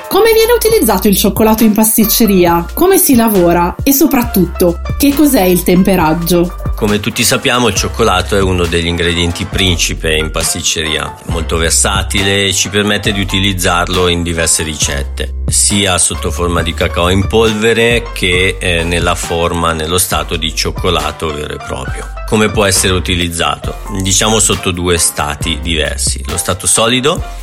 Come 0.08 0.32
viene 0.34 0.52
utilizzato 0.54 1.08
il 1.08 1.16
cioccolato 1.16 1.64
in 1.64 1.72
pasticceria? 1.72 2.66
Come 2.74 2.98
si 2.98 3.14
lavora? 3.14 3.74
E 3.82 3.92
soprattutto, 3.94 4.80
che 4.98 5.14
cos'è 5.14 5.44
il 5.44 5.62
temperaggio? 5.62 6.61
Come 6.82 6.98
tutti 6.98 7.22
sappiamo 7.22 7.68
il 7.68 7.76
cioccolato 7.76 8.36
è 8.36 8.40
uno 8.40 8.66
degli 8.66 8.88
ingredienti 8.88 9.44
principe 9.44 10.16
in 10.16 10.32
pasticceria, 10.32 11.16
molto 11.26 11.56
versatile 11.56 12.46
e 12.46 12.52
ci 12.52 12.70
permette 12.70 13.12
di 13.12 13.20
utilizzarlo 13.20 14.08
in 14.08 14.24
diverse 14.24 14.64
ricette, 14.64 15.44
sia 15.46 15.96
sotto 15.98 16.32
forma 16.32 16.60
di 16.60 16.74
cacao 16.74 17.08
in 17.08 17.28
polvere 17.28 18.02
che 18.12 18.56
eh, 18.58 18.82
nella 18.82 19.14
forma, 19.14 19.72
nello 19.72 19.96
stato 19.96 20.34
di 20.34 20.52
cioccolato 20.52 21.32
vero 21.32 21.54
e 21.54 21.64
proprio. 21.64 22.04
Come 22.26 22.50
può 22.50 22.64
essere 22.64 22.94
utilizzato? 22.94 23.76
Diciamo 24.02 24.40
sotto 24.40 24.72
due 24.72 24.98
stati 24.98 25.60
diversi, 25.62 26.20
lo 26.26 26.36
stato 26.36 26.66
solido 26.66 27.41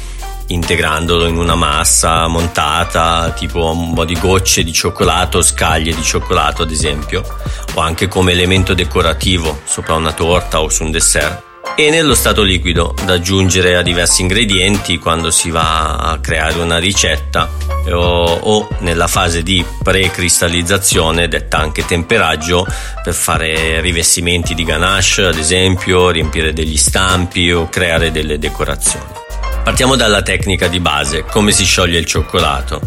integrandolo 0.49 1.25
in 1.25 1.37
una 1.37 1.55
massa 1.55 2.27
montata, 2.27 3.31
tipo 3.31 3.71
un 3.71 3.93
po' 3.93 4.05
di 4.05 4.17
gocce 4.19 4.63
di 4.63 4.73
cioccolato, 4.73 5.41
scaglie 5.41 5.93
di 5.93 6.03
cioccolato 6.03 6.63
ad 6.63 6.71
esempio, 6.71 7.23
o 7.73 7.81
anche 7.81 8.07
come 8.07 8.31
elemento 8.31 8.73
decorativo 8.73 9.61
sopra 9.65 9.95
una 9.95 10.13
torta 10.13 10.61
o 10.61 10.69
su 10.69 10.83
un 10.83 10.91
dessert. 10.91 11.47
E 11.75 11.89
nello 11.89 12.15
stato 12.15 12.41
liquido 12.41 12.93
da 13.05 13.13
aggiungere 13.13 13.75
a 13.75 13.81
diversi 13.81 14.21
ingredienti 14.21 14.97
quando 14.97 15.29
si 15.29 15.49
va 15.49 15.95
a 15.95 16.19
creare 16.19 16.59
una 16.59 16.77
ricetta 16.77 17.49
o, 17.91 18.25
o 18.25 18.67
nella 18.79 19.07
fase 19.07 19.43
di 19.43 19.63
pre-cristallizzazione, 19.81 21.27
detta 21.27 21.57
anche 21.57 21.85
temperaggio, 21.85 22.65
per 23.03 23.13
fare 23.13 23.79
rivestimenti 23.81 24.55
di 24.55 24.63
ganache 24.63 25.25
ad 25.25 25.37
esempio, 25.37 26.09
riempire 26.09 26.53
degli 26.53 26.77
stampi 26.77 27.51
o 27.51 27.69
creare 27.69 28.11
delle 28.11 28.39
decorazioni. 28.39 29.27
Partiamo 29.63 29.95
dalla 29.95 30.21
tecnica 30.21 30.67
di 30.67 30.79
base, 30.79 31.23
come 31.23 31.51
si 31.51 31.63
scioglie 31.63 31.99
il 31.99 32.05
cioccolato. 32.05 32.81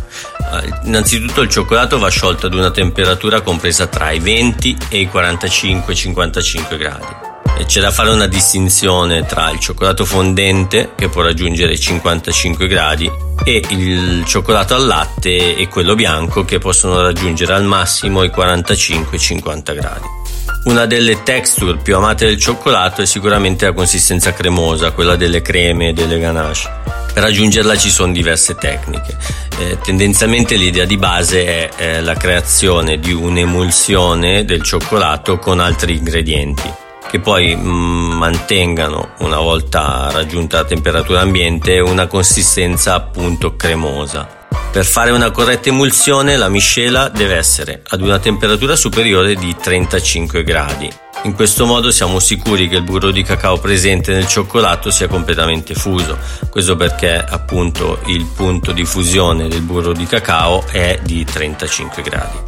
Eh, 0.52 0.86
innanzitutto 0.86 1.40
il 1.42 1.48
cioccolato 1.48 1.98
va 1.98 2.08
sciolto 2.08 2.46
ad 2.46 2.54
una 2.54 2.70
temperatura 2.70 3.40
compresa 3.40 3.86
tra 3.86 4.10
i 4.10 4.18
20 4.18 4.76
e 4.88 5.00
i 5.00 5.10
45-55 5.12 6.76
gradi. 6.76 7.30
c'è 7.66 7.80
da 7.80 7.90
fare 7.90 8.10
una 8.10 8.26
distinzione 8.26 9.24
tra 9.24 9.50
il 9.50 9.60
cioccolato 9.60 10.04
fondente 10.04 10.92
che 10.96 11.08
può 11.08 11.22
raggiungere 11.22 11.74
i 11.74 11.78
55 11.78 12.66
gradi 12.66 13.10
e 13.44 13.62
il 13.68 14.24
cioccolato 14.26 14.74
al 14.74 14.86
latte 14.86 15.56
e 15.56 15.68
quello 15.68 15.94
bianco 15.94 16.44
che 16.44 16.58
possono 16.58 17.00
raggiungere 17.00 17.52
al 17.54 17.64
massimo 17.64 18.22
i 18.24 18.28
45-50 18.28 19.74
gradi. 19.74 20.21
Una 20.64 20.86
delle 20.86 21.24
texture 21.24 21.76
più 21.78 21.96
amate 21.96 22.26
del 22.26 22.38
cioccolato 22.38 23.02
è 23.02 23.06
sicuramente 23.06 23.66
la 23.66 23.72
consistenza 23.72 24.32
cremosa, 24.32 24.92
quella 24.92 25.16
delle 25.16 25.42
creme 25.42 25.88
e 25.88 25.92
delle 25.92 26.20
ganache. 26.20 26.70
Per 27.12 27.22
raggiungerla 27.22 27.76
ci 27.76 27.90
sono 27.90 28.12
diverse 28.12 28.54
tecniche. 28.54 29.16
Eh, 29.58 29.78
tendenzialmente 29.82 30.54
l'idea 30.54 30.84
di 30.84 30.96
base 30.96 31.44
è 31.44 31.68
eh, 31.76 32.00
la 32.00 32.14
creazione 32.14 33.00
di 33.00 33.12
un'emulsione 33.12 34.44
del 34.44 34.62
cioccolato 34.62 35.38
con 35.38 35.58
altri 35.58 35.96
ingredienti 35.96 36.80
che 37.10 37.20
poi 37.20 37.54
mh, 37.54 37.60
mm, 37.60 38.12
mantengano 38.12 39.10
una 39.18 39.36
volta 39.36 40.08
raggiunta 40.10 40.58
la 40.58 40.64
temperatura 40.64 41.20
ambiente 41.20 41.78
una 41.78 42.06
consistenza 42.06 42.94
appunto 42.94 43.54
cremosa. 43.54 44.41
Per 44.72 44.86
fare 44.86 45.10
una 45.10 45.30
corretta 45.30 45.68
emulsione 45.68 46.34
la 46.34 46.48
miscela 46.48 47.10
deve 47.10 47.36
essere 47.36 47.82
ad 47.88 48.00
una 48.00 48.18
temperatura 48.18 48.74
superiore 48.74 49.34
di 49.34 49.54
35 49.54 50.42
gradi. 50.44 50.90
In 51.24 51.34
questo 51.34 51.66
modo 51.66 51.90
siamo 51.90 52.18
sicuri 52.18 52.68
che 52.70 52.76
il 52.76 52.82
burro 52.82 53.10
di 53.10 53.22
cacao 53.22 53.58
presente 53.58 54.14
nel 54.14 54.26
cioccolato 54.26 54.90
sia 54.90 55.08
completamente 55.08 55.74
fuso. 55.74 56.16
Questo 56.48 56.74
perché 56.74 57.22
appunto 57.22 58.00
il 58.06 58.24
punto 58.24 58.72
di 58.72 58.86
fusione 58.86 59.46
del 59.46 59.60
burro 59.60 59.92
di 59.92 60.06
cacao 60.06 60.64
è 60.66 60.98
di 61.02 61.22
35 61.22 62.02
gradi. 62.02 62.38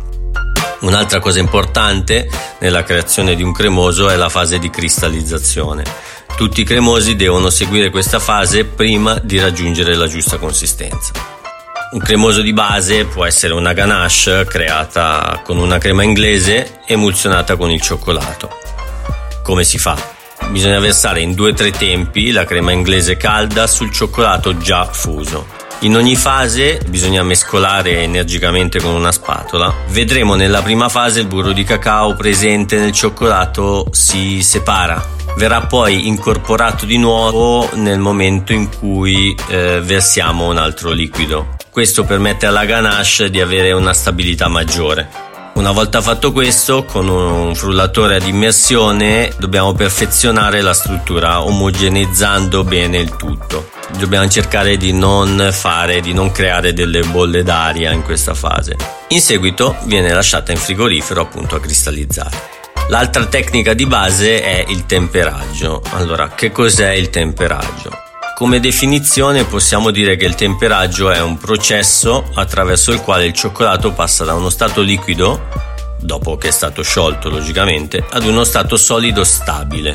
Un'altra 0.81 1.21
cosa 1.21 1.40
importante 1.40 2.26
nella 2.61 2.85
creazione 2.85 3.35
di 3.35 3.43
un 3.43 3.52
cremoso 3.52 4.09
è 4.09 4.16
la 4.16 4.31
fase 4.31 4.59
di 4.59 4.71
cristallizzazione. 4.71 5.85
Tutti 6.38 6.62
i 6.62 6.64
cremosi 6.64 7.16
devono 7.16 7.50
seguire 7.50 7.90
questa 7.90 8.19
fase 8.19 8.64
prima 8.64 9.19
di 9.23 9.38
raggiungere 9.38 9.95
la 9.95 10.07
giusta 10.07 10.38
consistenza. 10.38 11.34
Un 11.94 12.00
cremoso 12.00 12.42
di 12.42 12.52
base 12.52 13.04
può 13.04 13.24
essere 13.24 13.52
una 13.52 13.72
ganache 13.72 14.44
creata 14.46 15.40
con 15.44 15.58
una 15.58 15.78
crema 15.78 16.02
inglese 16.02 16.80
emulsionata 16.86 17.54
con 17.54 17.70
il 17.70 17.80
cioccolato. 17.80 18.50
Come 19.44 19.62
si 19.62 19.78
fa? 19.78 19.96
Bisogna 20.48 20.80
versare 20.80 21.20
in 21.20 21.30
2-3 21.30 21.70
tempi 21.70 22.32
la 22.32 22.44
crema 22.46 22.72
inglese 22.72 23.16
calda 23.16 23.68
sul 23.68 23.92
cioccolato 23.92 24.56
già 24.58 24.86
fuso. 24.86 25.46
In 25.82 25.94
ogni 25.94 26.16
fase 26.16 26.80
bisogna 26.88 27.22
mescolare 27.22 28.02
energicamente 28.02 28.80
con 28.80 28.92
una 28.92 29.12
spatola. 29.12 29.72
Vedremo 29.90 30.34
nella 30.34 30.62
prima 30.62 30.88
fase 30.88 31.20
il 31.20 31.28
burro 31.28 31.52
di 31.52 31.62
cacao 31.62 32.16
presente 32.16 32.76
nel 32.76 32.90
cioccolato 32.90 33.86
si 33.92 34.42
separa. 34.42 35.00
Verrà 35.36 35.60
poi 35.60 36.08
incorporato 36.08 36.86
di 36.86 36.98
nuovo 36.98 37.70
nel 37.74 38.00
momento 38.00 38.52
in 38.52 38.68
cui 38.68 39.32
eh, 39.46 39.80
versiamo 39.80 40.50
un 40.50 40.58
altro 40.58 40.90
liquido. 40.90 41.53
Questo 41.75 42.04
permette 42.04 42.47
alla 42.47 42.66
ganache 42.66 43.31
di 43.31 43.40
avere 43.40 43.73
una 43.73 43.93
stabilità 43.93 44.47
maggiore. 44.47 45.09
Una 45.54 45.73
volta 45.73 46.00
fatto 46.00 46.31
questo, 46.31 46.85
con 46.85 47.09
un 47.09 47.52
frullatore 47.57 48.14
ad 48.14 48.28
immersione 48.28 49.33
dobbiamo 49.38 49.73
perfezionare 49.73 50.61
la 50.61 50.73
struttura 50.73 51.43
omogeneizzando 51.43 52.62
bene 52.62 52.99
il 52.99 53.16
tutto. 53.16 53.71
Dobbiamo 53.99 54.28
cercare 54.28 54.76
di 54.76 54.93
non 54.93 55.49
fare, 55.50 56.00
di 56.00 56.12
non 56.12 56.31
creare 56.31 56.73
delle 56.73 57.02
bolle 57.02 57.43
d'aria 57.43 57.90
in 57.90 58.04
questa 58.04 58.35
fase. 58.35 58.76
In 59.09 59.21
seguito 59.21 59.75
viene 59.87 60.14
lasciata 60.14 60.52
in 60.52 60.59
frigorifero 60.59 61.23
appunto 61.23 61.57
a 61.57 61.61
cristallizzare. 61.61 62.52
L'altra 62.88 63.26
tecnica 63.26 63.75
di 63.75 63.87
base 63.87 64.40
è 64.40 64.64
il 64.69 64.87
temperaggio. 64.87 65.83
Allora, 65.95 66.28
che 66.28 66.52
cos'è 66.52 66.93
il 66.93 67.11
temperaggio? 67.11 67.93
Come 68.35 68.59
definizione 68.59 69.45
possiamo 69.45 69.93
dire 69.93 70.17
che 70.17 70.25
il 70.25 70.35
temperaggio 70.35 71.09
è 71.09 71.21
un 71.21 71.38
processo 71.38 72.31
attraverso 72.35 72.91
il 72.91 73.00
quale 73.00 73.26
il 73.26 73.33
cioccolato 73.33 73.93
passa 73.93 74.25
da 74.25 74.35
uno 74.35 74.50
stato 74.50 74.81
liquido, 74.81 75.47
dopo 76.00 76.37
che 76.37 76.49
è 76.49 76.50
stato 76.50 76.83
sciolto 76.83 77.31
logicamente, 77.31 78.05
ad 78.11 78.25
uno 78.25 78.43
stato 78.43 78.76
solido 78.76 79.23
stabile. 79.23 79.95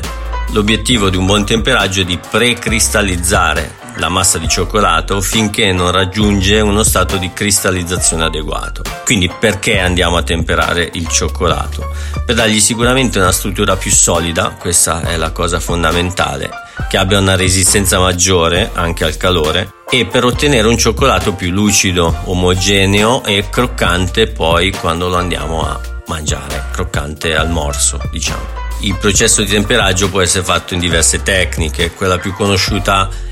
L'obiettivo 0.52 1.10
di 1.10 1.18
un 1.18 1.26
buon 1.26 1.44
temperaggio 1.44 2.00
è 2.00 2.04
di 2.04 2.18
precristallizzare 2.18 3.79
la 3.96 4.08
massa 4.08 4.38
di 4.38 4.48
cioccolato 4.48 5.20
finché 5.20 5.72
non 5.72 5.90
raggiunge 5.90 6.60
uno 6.60 6.82
stato 6.82 7.16
di 7.16 7.32
cristallizzazione 7.32 8.24
adeguato. 8.24 8.82
Quindi 9.04 9.28
perché 9.28 9.78
andiamo 9.78 10.16
a 10.16 10.22
temperare 10.22 10.90
il 10.94 11.08
cioccolato? 11.08 11.90
Per 12.24 12.34
dargli 12.34 12.60
sicuramente 12.60 13.18
una 13.18 13.32
struttura 13.32 13.76
più 13.76 13.90
solida, 13.90 14.56
questa 14.58 15.02
è 15.02 15.16
la 15.16 15.30
cosa 15.30 15.60
fondamentale 15.60 16.50
che 16.88 16.96
abbia 16.96 17.18
una 17.18 17.36
resistenza 17.36 17.98
maggiore 17.98 18.70
anche 18.72 19.04
al 19.04 19.16
calore 19.16 19.74
e 19.88 20.06
per 20.06 20.24
ottenere 20.24 20.66
un 20.66 20.78
cioccolato 20.78 21.34
più 21.34 21.50
lucido, 21.50 22.22
omogeneo 22.24 23.24
e 23.24 23.48
croccante 23.50 24.28
poi 24.28 24.70
quando 24.72 25.08
lo 25.08 25.16
andiamo 25.16 25.66
a 25.66 25.80
mangiare, 26.06 26.64
croccante 26.72 27.36
al 27.36 27.50
morso, 27.50 28.00
diciamo. 28.10 28.58
Il 28.80 28.96
processo 28.96 29.42
di 29.42 29.48
temperaggio 29.48 30.08
può 30.08 30.20
essere 30.20 30.44
fatto 30.44 30.74
in 30.74 30.80
diverse 30.80 31.22
tecniche, 31.22 31.92
quella 31.92 32.18
più 32.18 32.32
conosciuta 32.32 33.08
è 33.08 33.29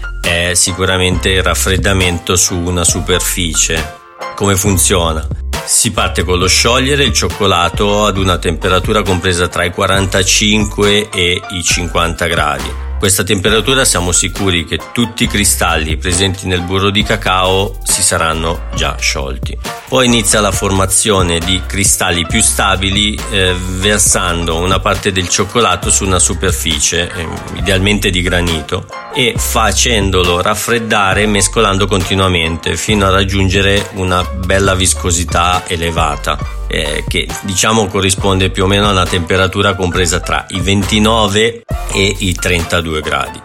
sicuramente 0.54 1.30
il 1.30 1.42
raffreddamento 1.42 2.36
su 2.36 2.56
una 2.56 2.84
superficie. 2.84 3.96
Come 4.34 4.56
funziona? 4.56 5.26
Si 5.64 5.90
parte 5.90 6.24
con 6.24 6.38
lo 6.38 6.46
sciogliere 6.46 7.04
il 7.04 7.12
cioccolato 7.12 8.04
ad 8.04 8.16
una 8.16 8.38
temperatura 8.38 9.02
compresa 9.02 9.48
tra 9.48 9.64
i 9.64 9.70
45 9.70 11.10
e 11.10 11.40
i 11.50 11.62
50 11.62 12.26
gradi 12.26 12.86
questa 12.98 13.22
temperatura 13.22 13.84
siamo 13.84 14.10
sicuri 14.10 14.64
che 14.64 14.80
tutti 14.92 15.22
i 15.22 15.28
cristalli 15.28 15.96
presenti 15.96 16.48
nel 16.48 16.62
burro 16.62 16.90
di 16.90 17.04
cacao 17.04 17.78
si 17.84 18.02
saranno 18.02 18.62
già 18.74 18.96
sciolti. 18.98 19.77
Poi 19.88 20.04
inizia 20.04 20.40
la 20.40 20.52
formazione 20.52 21.38
di 21.38 21.62
cristalli 21.66 22.26
più 22.26 22.42
stabili 22.42 23.18
eh, 23.30 23.54
versando 23.54 24.58
una 24.58 24.80
parte 24.80 25.12
del 25.12 25.30
cioccolato 25.30 25.90
su 25.90 26.04
una 26.04 26.18
superficie, 26.18 27.10
eh, 27.10 27.26
idealmente 27.54 28.10
di 28.10 28.20
granito, 28.20 28.84
e 29.14 29.32
facendolo 29.38 30.42
raffreddare 30.42 31.26
mescolando 31.26 31.86
continuamente 31.86 32.76
fino 32.76 33.06
a 33.06 33.10
raggiungere 33.10 33.88
una 33.94 34.22
bella 34.24 34.74
viscosità 34.74 35.64
elevata 35.66 36.38
eh, 36.68 37.04
che 37.08 37.26
diciamo 37.40 37.86
corrisponde 37.86 38.50
più 38.50 38.64
o 38.64 38.66
meno 38.66 38.88
a 38.88 38.92
una 38.92 39.06
temperatura 39.06 39.74
compresa 39.74 40.20
tra 40.20 40.44
i 40.50 40.60
29 40.60 41.62
e 41.94 42.16
i 42.18 42.34
32 42.34 43.00
gradi. 43.00 43.40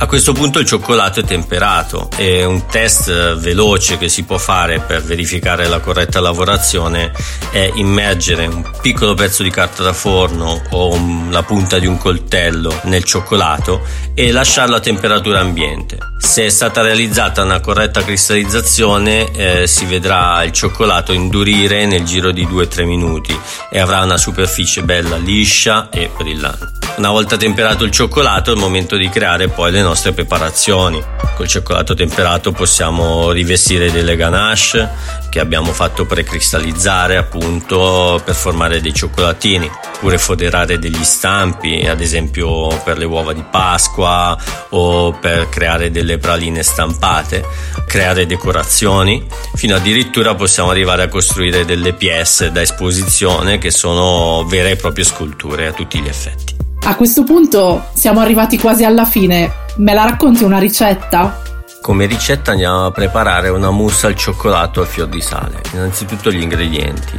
A 0.00 0.06
questo 0.06 0.32
punto 0.32 0.60
il 0.60 0.64
cioccolato 0.64 1.18
è 1.18 1.24
temperato 1.24 2.08
e 2.16 2.44
un 2.44 2.66
test 2.66 3.34
veloce 3.34 3.98
che 3.98 4.08
si 4.08 4.22
può 4.22 4.38
fare 4.38 4.78
per 4.78 5.02
verificare 5.02 5.66
la 5.66 5.80
corretta 5.80 6.20
lavorazione 6.20 7.10
è 7.50 7.72
immergere 7.74 8.46
un 8.46 8.62
piccolo 8.80 9.14
pezzo 9.14 9.42
di 9.42 9.50
carta 9.50 9.82
da 9.82 9.92
forno 9.92 10.62
o 10.70 11.26
la 11.30 11.42
punta 11.42 11.80
di 11.80 11.86
un 11.86 11.98
coltello 11.98 12.80
nel 12.84 13.02
cioccolato 13.02 13.84
e 14.14 14.30
lasciarlo 14.30 14.76
a 14.76 14.80
temperatura 14.80 15.40
ambiente. 15.40 15.98
Se 16.16 16.46
è 16.46 16.48
stata 16.48 16.80
realizzata 16.80 17.42
una 17.42 17.58
corretta 17.58 18.04
cristallizzazione 18.04 19.32
eh, 19.32 19.66
si 19.66 19.84
vedrà 19.84 20.44
il 20.44 20.52
cioccolato 20.52 21.12
indurire 21.12 21.86
nel 21.86 22.04
giro 22.04 22.30
di 22.30 22.46
2-3 22.46 22.84
minuti 22.84 23.36
e 23.68 23.80
avrà 23.80 24.02
una 24.04 24.16
superficie 24.16 24.82
bella 24.82 25.16
liscia 25.16 25.88
e 25.90 26.08
brillante. 26.16 26.76
Una 26.98 27.10
volta 27.10 27.36
temperato 27.36 27.84
il 27.84 27.92
cioccolato 27.92 28.50
è 28.50 28.54
il 28.54 28.58
momento 28.58 28.96
di 28.96 29.08
creare 29.08 29.46
poi 29.46 29.70
le 29.70 29.82
nostre 29.82 29.87
preparazioni. 30.12 31.02
Col 31.36 31.46
cioccolato 31.46 31.94
temperato 31.94 32.52
possiamo 32.52 33.30
rivestire 33.30 33.90
delle 33.90 34.16
ganache 34.16 34.88
che 35.30 35.40
abbiamo 35.40 35.72
fatto 35.72 36.06
precristallizzare 36.06 37.16
appunto 37.16 38.20
per 38.24 38.34
formare 38.34 38.80
dei 38.80 38.92
cioccolatini, 38.92 39.70
oppure 39.94 40.18
foderare 40.18 40.78
degli 40.78 41.04
stampi, 41.04 41.86
ad 41.86 42.00
esempio 42.00 42.68
per 42.82 42.98
le 42.98 43.04
uova 43.04 43.32
di 43.32 43.44
Pasqua 43.48 44.36
o 44.70 45.12
per 45.12 45.48
creare 45.48 45.90
delle 45.90 46.18
praline 46.18 46.62
stampate, 46.62 47.44
creare 47.86 48.26
decorazioni, 48.26 49.24
fino 49.54 49.76
addirittura 49.76 50.34
possiamo 50.34 50.70
arrivare 50.70 51.02
a 51.02 51.08
costruire 51.08 51.64
delle 51.64 51.92
pièce 51.92 52.50
da 52.50 52.60
esposizione 52.60 53.58
che 53.58 53.70
sono 53.70 54.44
vere 54.44 54.72
e 54.72 54.76
proprie 54.76 55.04
sculture 55.04 55.66
a 55.68 55.72
tutti 55.72 56.00
gli 56.00 56.08
effetti. 56.08 56.56
A 56.84 56.96
questo 56.96 57.22
punto 57.24 57.88
siamo 57.92 58.20
arrivati 58.20 58.58
quasi 58.58 58.84
alla 58.84 59.04
fine. 59.04 59.66
Me 59.78 59.94
la 59.94 60.02
racconti 60.02 60.42
una 60.42 60.58
ricetta? 60.58 61.40
Come 61.80 62.06
ricetta 62.06 62.50
andiamo 62.50 62.86
a 62.86 62.90
preparare 62.90 63.48
una 63.48 63.70
mousse 63.70 64.08
al 64.08 64.16
cioccolato 64.16 64.80
al 64.80 64.88
fior 64.88 65.06
di 65.06 65.20
sale. 65.20 65.60
Innanzitutto 65.72 66.32
gli 66.32 66.42
ingredienti. 66.42 67.14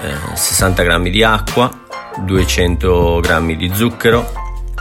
Eh, 0.00 0.34
60 0.34 0.84
g 0.84 1.10
di 1.10 1.22
acqua, 1.22 1.70
200 2.24 3.20
g 3.20 3.56
di 3.56 3.70
zucchero, 3.74 4.32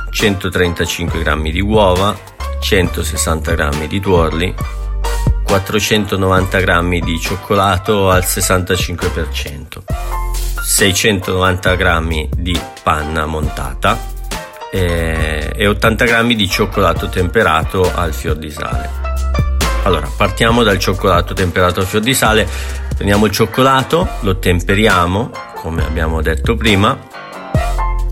135 0.10 1.22
g 1.22 1.52
di 1.52 1.60
uova, 1.60 2.18
160 2.62 3.56
g 3.56 3.88
di 3.88 4.00
tuorli, 4.00 4.56
490 5.44 6.60
g 6.62 7.00
di 7.04 7.20
cioccolato 7.20 8.10
al 8.10 8.24
65%, 8.24 9.84
690 10.62 11.76
g 11.76 12.30
di 12.38 12.58
panna 12.84 13.26
montata, 13.26 14.16
e, 14.78 15.52
e 15.56 15.68
80 15.68 16.06
g 16.06 16.36
di 16.36 16.48
cioccolato 16.48 17.10
temperato 17.10 17.92
al 17.94 18.14
fior 18.14 18.36
di 18.36 18.52
sale. 18.52 18.90
Allora, 19.84 20.10
partiamo 20.16 20.64
dal 20.64 20.78
cioccolato 20.78 21.34
temperato 21.34 21.80
al 21.80 21.86
fior 21.88 22.04
di 22.04 22.14
sale, 22.14 22.48
prendiamo 22.96 23.26
il 23.26 23.32
cioccolato, 23.32 24.08
lo 24.22 24.38
temperiamo, 24.38 25.32
come 25.56 25.84
abbiamo 25.84 26.22
detto 26.22 26.56
prima, 26.56 26.98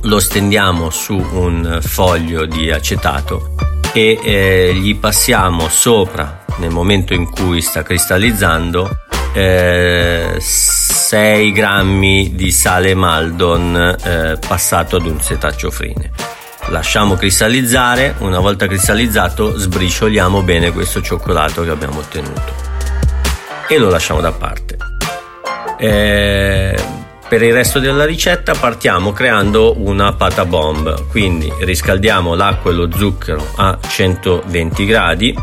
lo 0.01 0.19
stendiamo 0.19 0.89
su 0.89 1.15
un 1.15 1.80
foglio 1.82 2.45
di 2.45 2.71
acetato 2.71 3.56
e 3.93 4.19
eh, 4.23 4.73
gli 4.73 4.95
passiamo 4.95 5.67
sopra 5.69 6.43
nel 6.58 6.69
momento 6.69 7.13
in 7.13 7.30
cui 7.30 7.62
sta 7.62 7.84
cristallizzando 7.84 9.04
eh, 9.34 10.36
6 10.39 11.51
grammi 11.51 12.36
di 12.36 12.51
sale 12.51 12.93
maldon 12.93 13.97
eh, 14.01 14.38
passato 14.47 14.95
ad 14.95 15.06
un 15.06 15.19
setaccio 15.21 15.71
frine 15.71 16.34
lasciamo 16.69 17.15
cristallizzare 17.15 18.15
una 18.19 18.39
volta 18.39 18.67
cristallizzato 18.67 19.58
sbricioliamo 19.58 20.41
bene 20.41 20.71
questo 20.71 21.01
cioccolato 21.01 21.63
che 21.63 21.69
abbiamo 21.69 21.99
ottenuto. 21.99 22.54
E 23.67 23.78
lo 23.78 23.89
lasciamo 23.89 24.21
da 24.21 24.32
parte. 24.32 24.78
Eh, 25.78 26.75
per 27.28 27.41
il 27.41 27.54
resto 27.54 27.80
della 27.80 28.06
ricetta 28.06 28.54
partiamo 28.54 29.12
creando 29.12 29.73
una 29.78 30.13
pata 30.13 30.45
bomb, 30.45 31.10
quindi 31.10 31.51
riscaldiamo 31.60 32.36
l'acqua 32.36 32.71
e 32.71 32.73
lo 32.75 32.89
zucchero 32.91 33.45
a 33.56 33.78
120 33.82 34.86
gradi 34.86 35.36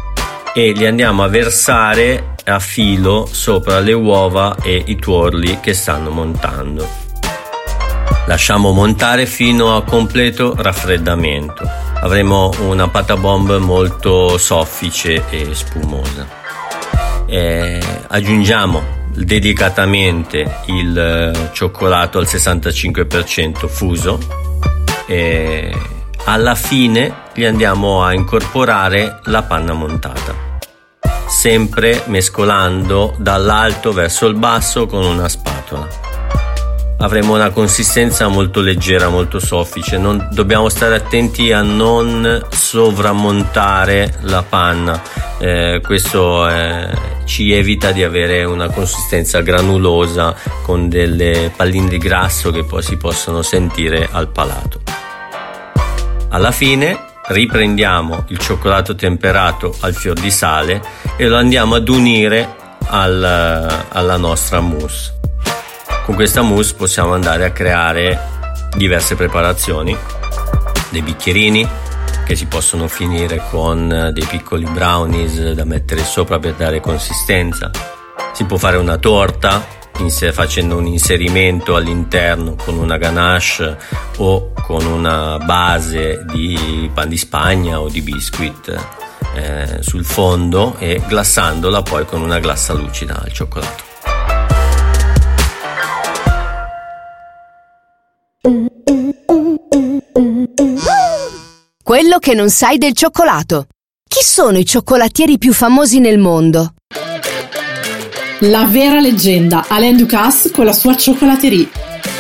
e 0.55 0.73
li 0.73 0.87
andiamo 0.87 1.25
a 1.25 1.29
versare 1.29 2.35
a 2.45 2.59
filo 2.59 3.27
sopra 3.31 3.81
le 3.81 3.93
uova 3.93 4.57
e 4.63 4.83
i 4.87 4.97
tuorli 4.97 5.61
che 5.61 5.75
stanno 5.75 6.11
montando. 6.11 7.12
Lasciamo 8.27 8.73
montare 8.73 9.27
fino 9.27 9.77
a 9.77 9.83
completo 9.83 10.55
raffreddamento. 10.57 11.69
Avremo 12.01 12.51
una 12.61 12.89
pata 12.89 13.17
bomb 13.17 13.57
molto 13.59 14.39
soffice 14.39 15.25
e 15.31 15.55
spumosa. 15.55 16.27
E 17.27 17.81
aggiungiamo 18.09 19.01
delicatamente 19.15 20.61
il 20.67 20.99
eh, 20.99 21.51
cioccolato 21.53 22.19
al 22.19 22.25
65% 22.25 23.67
fuso 23.67 24.19
e 25.07 25.75
alla 26.25 26.55
fine 26.55 27.15
gli 27.35 27.45
andiamo 27.45 28.03
a 28.03 28.15
incorporare 28.15 29.21
la 29.25 29.43
panna 29.43 29.73
montata 29.73 30.51
sempre 31.29 32.05
mescolando 32.07 33.15
dall'alto 33.19 33.93
verso 33.93 34.27
il 34.27 34.35
basso 34.35 34.87
con 34.87 35.05
una 35.05 35.29
spatola 35.29 36.12
avremo 36.99 37.35
una 37.35 37.51
consistenza 37.51 38.29
molto 38.29 38.61
leggera, 38.61 39.09
molto 39.09 39.39
soffice. 39.39 39.99
Non, 39.99 40.29
dobbiamo 40.33 40.69
stare 40.69 40.95
attenti 40.95 41.53
a 41.53 41.63
non 41.63 42.47
sovrammontare 42.51 44.19
la 44.23 44.43
panna. 44.43 45.03
Eh, 45.39 45.81
questo 45.83 46.49
eh, 46.49 46.89
ci 47.25 47.53
evita 47.53 47.93
di 47.93 48.03
avere 48.03 48.45
una 48.45 48.69
consistenza 48.69 49.41
granulosa 49.41 50.35
con 50.63 50.89
delle 50.89 51.53
palline 51.55 51.89
di 51.89 51.99
grasso 51.99 52.51
che 52.51 52.65
poi 52.65 52.83
si 52.83 52.97
possono 52.97 53.43
sentire 53.43 54.09
al 54.11 54.29
palato. 54.29 54.81
Alla 56.29 56.51
fine 56.51 57.11
riprendiamo 57.29 58.25
il 58.29 58.39
cioccolato 58.39 58.95
temperato 58.95 59.75
al 59.81 59.95
fior 59.95 60.19
di 60.19 60.31
sale 60.31 60.83
e 61.17 61.29
lo 61.29 61.37
andiamo 61.37 61.75
ad 61.75 61.89
unire 61.89 62.57
al, 62.89 63.85
alla 63.89 64.17
nostra 64.17 64.61
mousse. 64.61 65.21
Con 66.05 66.15
questa 66.17 66.43
mousse 66.43 66.75
possiamo 66.75 67.15
andare 67.15 67.45
a 67.45 67.53
creare 67.53 68.19
diverse 68.77 69.15
preparazioni, 69.15 69.97
dei 70.91 71.03
bicchierini 71.03 71.67
che 72.25 72.37
si 72.37 72.47
possono 72.47 72.89
finire 72.89 73.43
con 73.51 74.11
dei 74.13 74.25
piccoli 74.25 74.65
brownies 74.65 75.53
da 75.53 75.65
mettere 75.65 76.05
sopra 76.05 76.39
per 76.39 76.55
dare 76.55 76.81
consistenza. 76.81 77.71
Si 78.33 78.45
può 78.45 78.57
fare 78.57 78.77
una 78.79 78.97
torta 78.97 79.81
facendo 80.33 80.77
un 80.79 80.87
inserimento 80.87 81.77
all'interno 81.77 82.57
con 82.57 82.77
una 82.77 82.97
ganache 82.97 83.77
o 84.17 84.53
con 84.53 84.85
una 84.85 85.39
base 85.39 86.25
di 86.33 86.91
pan 86.93 87.09
di 87.09 87.17
spagna 87.17 87.81
o 87.81 87.89
di 87.89 88.03
biscuit 88.03 88.75
eh, 89.35 89.79
sul 89.81 90.05
fondo 90.05 90.75
e 90.79 91.01
glassandola 91.07 91.83
poi 91.83 92.05
con 92.05 92.21
una 92.21 92.41
glassa 92.41 92.73
lucida 92.73 93.21
al 93.23 93.33
cioccolato. 93.33 93.92
Quello 101.81 102.19
che 102.19 102.35
non 102.35 102.51
sai 102.51 102.77
del 102.77 102.93
cioccolato. 102.93 103.67
Chi 104.09 104.25
sono 104.25 104.59
i 104.59 104.67
cioccolatieri 104.67 105.39
più 105.39 105.53
famosi 105.53 106.01
nel 106.01 106.19
mondo? 106.19 106.75
La 108.41 108.65
vera 108.65 108.99
leggenda 108.99 109.67
Alain 109.69 109.97
Ducasse 109.97 110.51
con 110.51 110.65
la 110.65 110.73
sua 110.73 110.97
cioccolaterie. 110.97 111.69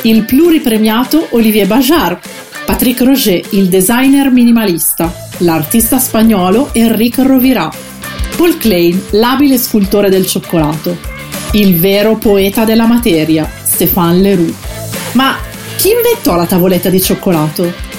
Il 0.03 0.25
pluripremiato 0.25 1.27
Olivier 1.31 1.67
Bajar. 1.67 2.21
Patrick 2.67 3.01
Roger, 3.01 3.45
il 3.51 3.69
designer 3.69 4.31
minimalista. 4.31 5.13
L'artista 5.39 5.99
spagnolo 5.99 6.69
Enrique 6.73 7.25
Rovira. 7.25 7.69
Paul 8.37 8.59
Klein, 8.59 9.07
l'abile 9.11 9.59
scultore 9.59 10.09
del 10.09 10.29
cioccolato. 10.29 10.97
Il 11.55 11.81
vero 11.81 12.15
poeta 12.15 12.65
della 12.65 12.87
materia, 12.87 13.51
Stéphane 13.65 14.21
Leroux. 14.21 14.55
Ma 15.15 15.51
chi 15.83 15.91
inventò 15.91 16.37
la 16.37 16.47
tavoletta 16.47 16.91
di 16.91 17.01
cioccolato? 17.01 17.92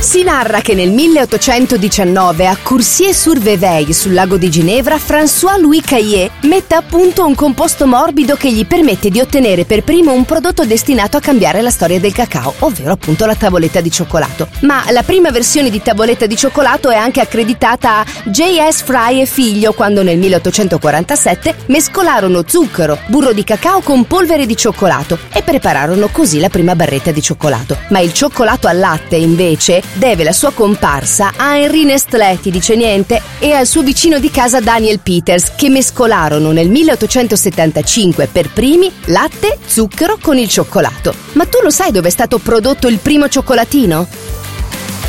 Si 0.00 0.22
narra 0.22 0.62
che 0.62 0.74
nel 0.74 0.90
1819 0.92 2.46
a 2.46 2.56
Coursier-sur-Vevey, 2.60 3.92
sul 3.92 4.14
lago 4.14 4.38
di 4.38 4.48
Ginevra, 4.48 4.96
François-Louis 4.96 5.84
Caillet 5.84 6.30
mette 6.44 6.74
a 6.74 6.80
punto 6.80 7.26
un 7.26 7.34
composto 7.34 7.86
morbido 7.86 8.34
che 8.34 8.50
gli 8.50 8.64
permette 8.64 9.10
di 9.10 9.20
ottenere 9.20 9.66
per 9.66 9.84
primo 9.84 10.14
un 10.14 10.24
prodotto 10.24 10.64
destinato 10.64 11.18
a 11.18 11.20
cambiare 11.20 11.60
la 11.60 11.68
storia 11.68 12.00
del 12.00 12.14
cacao, 12.14 12.54
ovvero 12.60 12.92
appunto 12.92 13.26
la 13.26 13.34
tavoletta 13.34 13.82
di 13.82 13.90
cioccolato. 13.90 14.48
Ma 14.60 14.84
la 14.90 15.02
prima 15.02 15.30
versione 15.30 15.68
di 15.68 15.82
tavoletta 15.82 16.24
di 16.24 16.34
cioccolato 16.34 16.88
è 16.88 16.96
anche 16.96 17.20
accreditata 17.20 17.98
a 17.98 18.04
J.S. 18.24 18.82
Fry 18.82 19.20
e 19.20 19.26
figlio 19.26 19.74
quando 19.74 20.02
nel 20.02 20.16
1847 20.16 21.56
mescolarono 21.66 22.42
zucchero, 22.46 22.98
burro 23.06 23.34
di 23.34 23.44
cacao 23.44 23.80
con 23.80 24.06
polvere 24.06 24.46
di 24.46 24.56
cioccolato 24.56 25.18
e 25.30 25.42
prepararono 25.42 26.08
così 26.08 26.40
la 26.40 26.48
prima 26.48 26.74
barretta 26.74 27.10
di 27.10 27.20
cioccolato. 27.20 27.76
Ma 27.90 27.98
il 27.98 28.14
cioccolato 28.14 28.66
al 28.66 28.78
latte, 28.78 29.16
invece, 29.16 29.88
deve 29.94 30.24
la 30.24 30.32
sua 30.32 30.52
comparsa 30.52 31.32
a 31.36 31.56
Henri 31.56 31.84
Nestlé, 31.84 32.38
ti 32.40 32.50
dice 32.50 32.76
niente, 32.76 33.20
e 33.38 33.52
al 33.52 33.66
suo 33.66 33.82
vicino 33.82 34.18
di 34.18 34.30
casa 34.30 34.60
Daniel 34.60 35.00
Peters, 35.00 35.52
che 35.56 35.68
mescolarono 35.68 36.52
nel 36.52 36.68
1875 36.68 38.28
per 38.28 38.50
primi 38.50 38.90
latte, 39.06 39.58
zucchero 39.64 40.18
con 40.20 40.38
il 40.38 40.48
cioccolato. 40.48 41.14
Ma 41.32 41.46
tu 41.46 41.58
lo 41.62 41.70
sai 41.70 41.92
dove 41.92 42.08
è 42.08 42.10
stato 42.10 42.38
prodotto 42.38 42.88
il 42.88 42.98
primo 42.98 43.28
cioccolatino? 43.28 44.06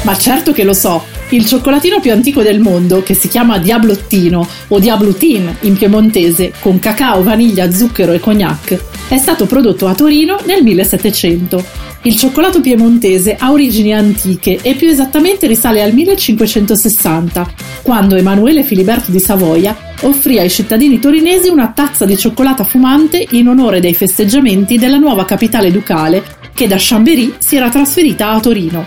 Ma 0.03 0.17
certo 0.17 0.51
che 0.51 0.63
lo 0.63 0.73
so. 0.73 1.20
Il 1.31 1.45
cioccolatino 1.45 1.99
più 1.99 2.11
antico 2.11 2.41
del 2.41 2.59
mondo, 2.59 3.03
che 3.03 3.13
si 3.13 3.27
chiama 3.27 3.57
Diablottino 3.57 4.47
o 4.67 4.79
Diablutin 4.79 5.55
in 5.61 5.77
piemontese, 5.77 6.51
con 6.59 6.77
cacao, 6.79 7.23
vaniglia, 7.23 7.71
zucchero 7.71 8.11
e 8.11 8.19
cognac, 8.19 8.77
è 9.07 9.17
stato 9.17 9.45
prodotto 9.45 9.87
a 9.87 9.95
Torino 9.95 10.37
nel 10.45 10.61
1700 10.61 11.89
il 12.03 12.15
cioccolato 12.15 12.61
piemontese 12.61 13.35
ha 13.37 13.51
origini 13.51 13.93
antiche 13.93 14.57
e 14.63 14.73
più 14.73 14.87
esattamente 14.87 15.45
risale 15.45 15.83
al 15.83 15.93
1560, 15.93 17.53
quando 17.83 18.15
Emanuele 18.15 18.63
Filiberto 18.63 19.11
di 19.11 19.19
Savoia 19.19 19.77
offrì 20.01 20.39
ai 20.39 20.49
cittadini 20.49 20.99
torinesi 20.99 21.49
una 21.49 21.71
tazza 21.75 22.05
di 22.05 22.17
cioccolata 22.17 22.63
fumante 22.63 23.23
in 23.31 23.47
onore 23.47 23.79
dei 23.79 23.93
festeggiamenti 23.93 24.79
della 24.79 24.97
nuova 24.97 25.25
capitale 25.25 25.69
ducale 25.69 26.23
che 26.55 26.67
da 26.67 26.77
Chambéry 26.79 27.35
si 27.37 27.55
era 27.55 27.69
trasferita 27.69 28.31
a 28.31 28.39
Torino. 28.39 28.85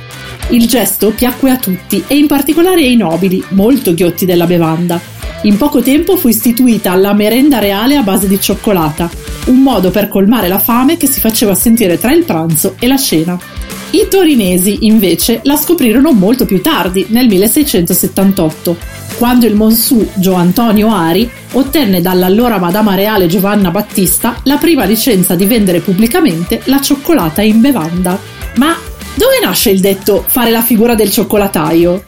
Il 0.51 0.67
gesto 0.67 1.11
piacque 1.11 1.51
a 1.51 1.57
tutti 1.57 2.05
e 2.07 2.17
in 2.17 2.27
particolare 2.27 2.83
ai 2.83 2.97
nobili, 2.97 3.43
molto 3.51 3.95
ghiotti 3.95 4.27
della 4.27 4.47
bevanda. 4.47 5.01
In 5.43 5.57
poco 5.57 5.81
tempo 5.81 6.17
fu 6.17 6.29
istituita 6.29 6.95
la 6.95 7.13
merenda 7.13 7.59
reale 7.59 7.97
a 7.97 8.03
base 8.03 8.29
di 8.29 8.41
cioccolata, 8.41 9.11
un 9.47 9.59
modo 9.59 9.91
per 9.91 10.09
colmare 10.09 10.49
la 10.49 10.59
fame 10.59 10.97
che 10.97 11.07
si 11.07 11.21
faceva 11.21 11.55
sentire 11.55 11.99
tra 11.99 12.13
il 12.13 12.25
pranzo 12.25 12.77
e 12.79 12.87
la 12.87 12.97
cena. 12.97 13.39
I 13.91 14.07
torinesi, 14.09 14.87
invece, 14.87 15.41
la 15.45 15.57
scoprirono 15.57 16.13
molto 16.13 16.45
più 16.45 16.61
tardi, 16.61 17.07
nel 17.09 17.27
1678, 17.27 18.77
quando 19.19 19.47
il 19.47 19.55
monsù 19.55 20.07
Gio 20.15 20.35
Antonio 20.35 20.93
Ari 20.93 21.31
ottenne 21.53 22.01
dall'allora 22.01 22.59
Madama 22.59 22.95
Reale 22.95 23.27
Giovanna 23.27 23.71
Battista 23.71 24.41
la 24.45 24.57
prima 24.57 24.85
licenza 24.85 25.35
di 25.35 25.47
vendere 25.47 25.81
pubblicamente 25.81 26.61
la 26.65 26.81
cioccolata 26.81 27.43
in 27.43 27.61
bevanda. 27.61 28.19
Ma 28.57 28.77
dove 29.15 29.39
nasce 29.41 29.71
il 29.71 29.81
detto 29.81 30.25
fare 30.27 30.51
la 30.51 30.63
figura 30.63 30.95
del 30.95 31.11
cioccolataio? 31.11 32.05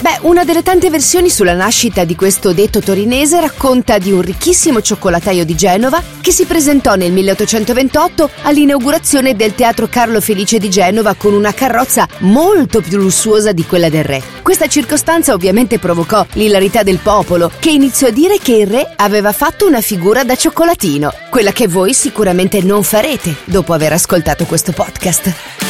Beh, 0.00 0.20
una 0.22 0.44
delle 0.44 0.62
tante 0.62 0.88
versioni 0.88 1.28
sulla 1.28 1.52
nascita 1.52 2.04
di 2.04 2.16
questo 2.16 2.54
detto 2.54 2.80
torinese 2.80 3.38
racconta 3.38 3.98
di 3.98 4.10
un 4.10 4.22
ricchissimo 4.22 4.80
cioccolataio 4.80 5.44
di 5.44 5.54
Genova 5.54 6.02
che 6.22 6.32
si 6.32 6.46
presentò 6.46 6.94
nel 6.94 7.12
1828 7.12 8.30
all'inaugurazione 8.42 9.36
del 9.36 9.54
Teatro 9.54 9.88
Carlo 9.88 10.22
Felice 10.22 10.58
di 10.58 10.70
Genova 10.70 11.12
con 11.12 11.34
una 11.34 11.52
carrozza 11.52 12.08
molto 12.20 12.80
più 12.80 12.96
lussuosa 12.96 13.52
di 13.52 13.66
quella 13.66 13.90
del 13.90 14.04
re. 14.04 14.22
Questa 14.40 14.68
circostanza 14.68 15.34
ovviamente 15.34 15.78
provocò 15.78 16.24
l'ilarità 16.32 16.82
del 16.82 16.98
popolo, 16.98 17.50
che 17.58 17.70
iniziò 17.70 18.06
a 18.06 18.10
dire 18.10 18.38
che 18.38 18.54
il 18.54 18.66
re 18.66 18.94
aveva 18.96 19.32
fatto 19.32 19.66
una 19.66 19.82
figura 19.82 20.24
da 20.24 20.34
cioccolatino, 20.34 21.12
quella 21.28 21.52
che 21.52 21.68
voi 21.68 21.92
sicuramente 21.92 22.62
non 22.62 22.82
farete 22.84 23.36
dopo 23.44 23.74
aver 23.74 23.92
ascoltato 23.92 24.46
questo 24.46 24.72
podcast. 24.72 25.69